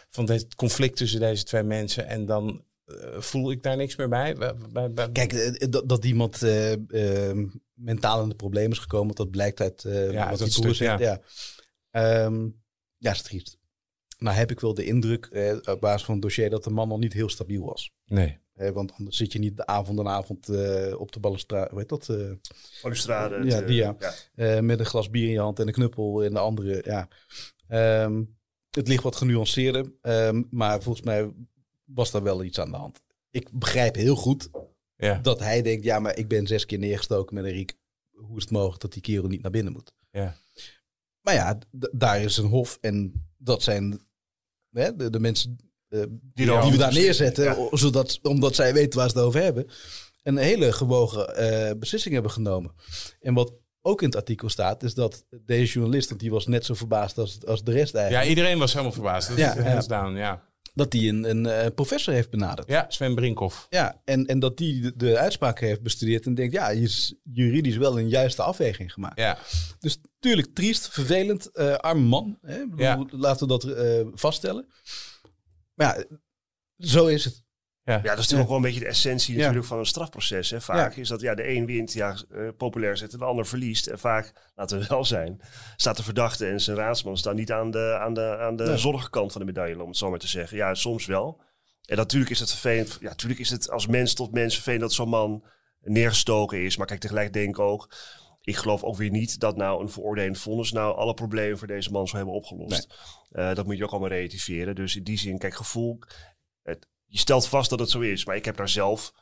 [0.09, 4.09] van dit conflict tussen deze twee mensen en dan eh, voel ik daar niks meer
[4.09, 4.34] bij?
[4.34, 6.41] Bij- bij- bij- Kijk, dat, dat iemand
[7.74, 11.01] mentaal in de problemen is gekomen, dat blijkt uit Ja, wat dat stuk, zegt.
[11.01, 11.20] Ja,
[12.99, 13.60] ja is triest.
[14.21, 16.89] Nou heb ik wel de indruk, eh, op basis van het dossier, dat de man
[16.89, 17.93] nog niet heel stabiel was.
[18.07, 18.39] Nee.
[18.55, 21.89] Eh, want anders zit je niet de avond en avond eh, op de balustrade, weet
[21.89, 22.31] dat, eh,
[22.83, 23.45] Balustrade.
[23.45, 23.97] Ja, eh, die ja.
[24.35, 26.83] eh, met een glas bier in je hand en een knuppel in de andere.
[26.85, 27.09] Ja.
[27.68, 28.23] Ehm,
[28.71, 31.33] het ligt wat genuanceerder, ehm, maar volgens mij
[31.85, 33.01] was daar wel iets aan de hand.
[33.31, 34.51] Ik begrijp heel goed
[34.97, 35.18] Ja.
[35.18, 37.79] dat hij denkt, ja, maar ik ben zes keer neergestoken met een riek.
[38.11, 39.93] Hoe is het mogelijk dat die kerel niet naar binnen moet?
[40.11, 40.37] Ja.
[41.21, 41.59] Maar ja,
[41.93, 44.01] daar is een hof en dat zijn
[44.73, 45.57] hè, de, de mensen
[45.89, 46.01] eh,
[46.35, 47.68] die, we daar neerzetten, Ja.
[47.77, 49.66] zodat, omdat zij weten waar ze het over hebben,
[50.23, 52.73] een hele gewogen eh, beslissing hebben genomen.
[53.21, 56.64] En wat ook in het artikel staat, is dat deze journalist, want die was net
[56.64, 59.29] zo verbaasd als, als de rest ja, eigenlijk, iedereen was helemaal verbaasd.
[59.29, 60.03] Dat Ja, is ja.
[60.03, 60.49] down, ja.
[60.81, 62.68] Dat die een, een eh, professor heeft benaderd.
[62.68, 63.66] Ja, Sven Brinkhoff.
[63.70, 67.14] Ja, en, en dat die de, de uitspraak heeft bestudeerd en denkt, ja, hier is
[67.22, 69.18] juridisch wel een juiste afweging gemaakt.
[69.18, 69.39] Ja.
[69.78, 72.39] Dus tuurlijk triest, vervelend, eh arm man.
[72.43, 72.64] Hè?
[72.76, 73.07] Ja.
[73.11, 74.66] Laten we dat eh, vaststellen.
[75.74, 76.05] Maar ja,
[76.76, 77.43] zo is het.
[77.91, 77.97] Ja.
[77.97, 79.38] Ja, dat is natuurlijk ook wel een beetje de essentie Ja.
[79.41, 80.51] natuurlijk van een strafproces.
[80.51, 80.61] Hè.
[80.61, 83.86] Vaak is dat ja, de een wint, ja, eh, populair zet, en de ander verliest.
[83.86, 85.41] En vaak, laten we wel zijn,
[85.76, 88.76] staat de verdachte en zijn raadsman staan niet aan de, aan de, aan de Nee.
[88.76, 90.57] zonnige kant van de medaille, om het zo maar te zeggen.
[90.57, 91.41] Ja, soms wel.
[91.84, 92.99] En natuurlijk is het vervelend.
[93.01, 95.45] Ja, natuurlijk is het als mens tot mens vervelend dat zo'n man
[95.80, 96.76] neergestoken is.
[96.76, 97.95] Maar kijk, tegelijk denk ik ook,
[98.41, 101.91] ik geloof ook weer niet dat nou een veroordelend vonnis nou alle problemen voor deze
[101.91, 102.95] man zou hebben opgelost.
[103.30, 104.74] Eh, dat moet je ook allemaal relativeren.
[104.74, 105.99] Dus in die zin, kijk, gevoel.
[106.62, 109.13] Het, je stelt vast dat het zo is, maar ik heb daar zelf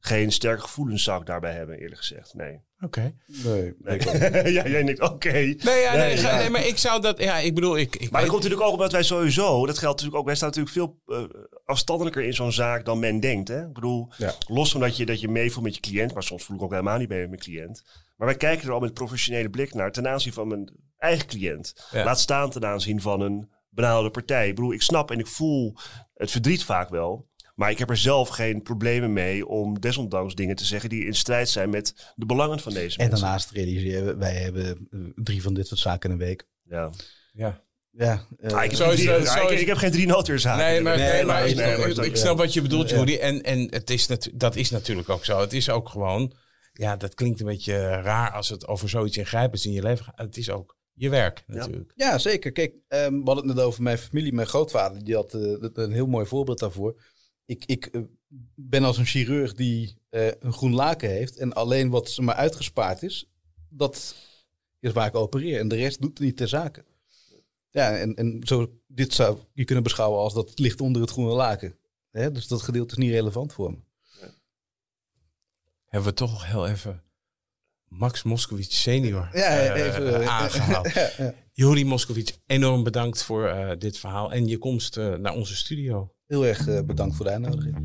[0.00, 2.34] geen sterke gevoelens zou ik daarbij hebben, eerlijk gezegd.
[2.34, 2.60] Nee.
[2.80, 3.14] Oké.
[3.26, 3.98] Nee, nee.
[4.52, 5.32] ja, jij denkt, oké.
[5.32, 6.36] Nee, ja, nee, Nee, ga- ja.
[6.38, 7.18] nee, maar ik zou dat...
[7.18, 7.96] Ja, ik bedoel, ik...
[7.96, 10.48] ik Maar dat komt natuurlijk ook omdat wij sowieso, dat geldt natuurlijk ook, wij staan
[10.48, 11.22] natuurlijk veel eh,
[11.64, 13.48] afstandelijker in zo'n zaak dan men denkt.
[13.48, 13.66] Hè?
[13.66, 14.34] Ik bedoel, Ja.
[14.46, 16.70] los van dat je, dat je meevoelt met je cliënt, maar soms voel ik ook
[16.70, 17.82] helemaal niet mee met mijn cliënt.
[18.16, 21.88] Maar wij kijken er al met professionele blik naar ten aanzien van mijn eigen cliënt.
[21.90, 22.04] Ja.
[22.04, 24.48] Laat staan ten aanzien van een benaderde partij.
[24.48, 25.76] Ik bedoel, ik snap en ik voel
[26.14, 27.27] het verdriet vaak wel.
[27.58, 31.14] Maar ik heb er zelf geen problemen mee om desondanks dingen te zeggen die in
[31.14, 33.20] strijd zijn met de belangen van deze En mensen.
[33.24, 36.46] daarnaast realiseren wij hebben eh, drie van dit soort zaken in een week.
[36.62, 36.90] Ja.
[37.32, 37.62] Ja.
[37.90, 40.64] Ja, eh, Ah, ik, heb drie- het- zo ik, heb geen drie noodweerzaken.
[40.64, 41.48] Nee, maar, Nee, nee, maar
[42.04, 42.96] ik, snap wat je bedoelt, Ja.
[42.96, 43.14] Rudy.
[43.16, 45.40] En, en het is dat is natuurlijk ook zo.
[45.40, 46.34] Het is ook gewoon...
[46.72, 50.18] Ja, dat klinkt een beetje raar als het over zoiets ingrijpends in je leven gaat.
[50.18, 51.92] Het is ook je werk natuurlijk.
[51.94, 52.52] Ja, zeker.
[52.52, 54.32] Kijk, ehm, we hadden het net over mijn familie.
[54.32, 55.40] Mijn grootvader, die had eh,
[55.72, 57.00] een heel mooi voorbeeld daarvoor.
[57.48, 58.02] Ik, ik eh,
[58.54, 62.34] ben als een chirurg die eh, een groen laken heeft en alleen wat ze maar
[62.34, 63.30] uitgespaard is,
[63.68, 64.14] dat
[64.80, 65.58] is waar ik opereer.
[65.58, 66.84] En de rest doet niet ter zake.
[67.70, 71.32] Ja, en, en zo, dit zou je kunnen beschouwen als dat ligt onder het groene
[71.32, 71.78] laken.
[72.10, 72.32] Hè?
[72.32, 73.78] Dus dat gedeelte is niet relevant voor me.
[75.84, 77.02] Hebben we toch heel even
[77.84, 80.92] Max Moskowitz senior Ja, eh, even eh, aangehaald.
[80.94, 81.84] ja, ja.
[81.84, 86.12] Moskowitz, enorm bedankt voor dit verhaal en je komst naar onze studio.
[86.28, 87.76] Heel erg eh, bedankt voor de uitnodiging.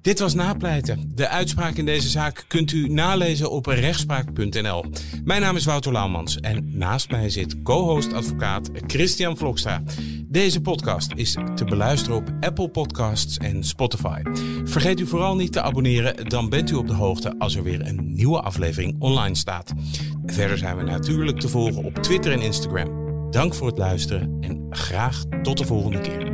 [0.00, 1.10] Dit was Napleiten.
[1.14, 4.84] De uitspraak in deze zaak kunt u nalezen op rechtspraak.nl.
[5.24, 9.82] Mijn naam is Wouter Laumans en naast mij zit co-host advocaat Christian Vlokstra.
[10.26, 14.22] Deze podcast is te beluisteren op Apple Podcasts en Spotify.
[14.64, 17.86] Vergeet u vooral niet te abonneren, dan bent u op de hoogte als er weer
[17.86, 19.72] een nieuwe aflevering online staat.
[20.26, 23.02] Verder zijn we natuurlijk te volgen op Twitter en Instagram.
[23.30, 26.33] Dank voor het luisteren en graag tot de volgende keer.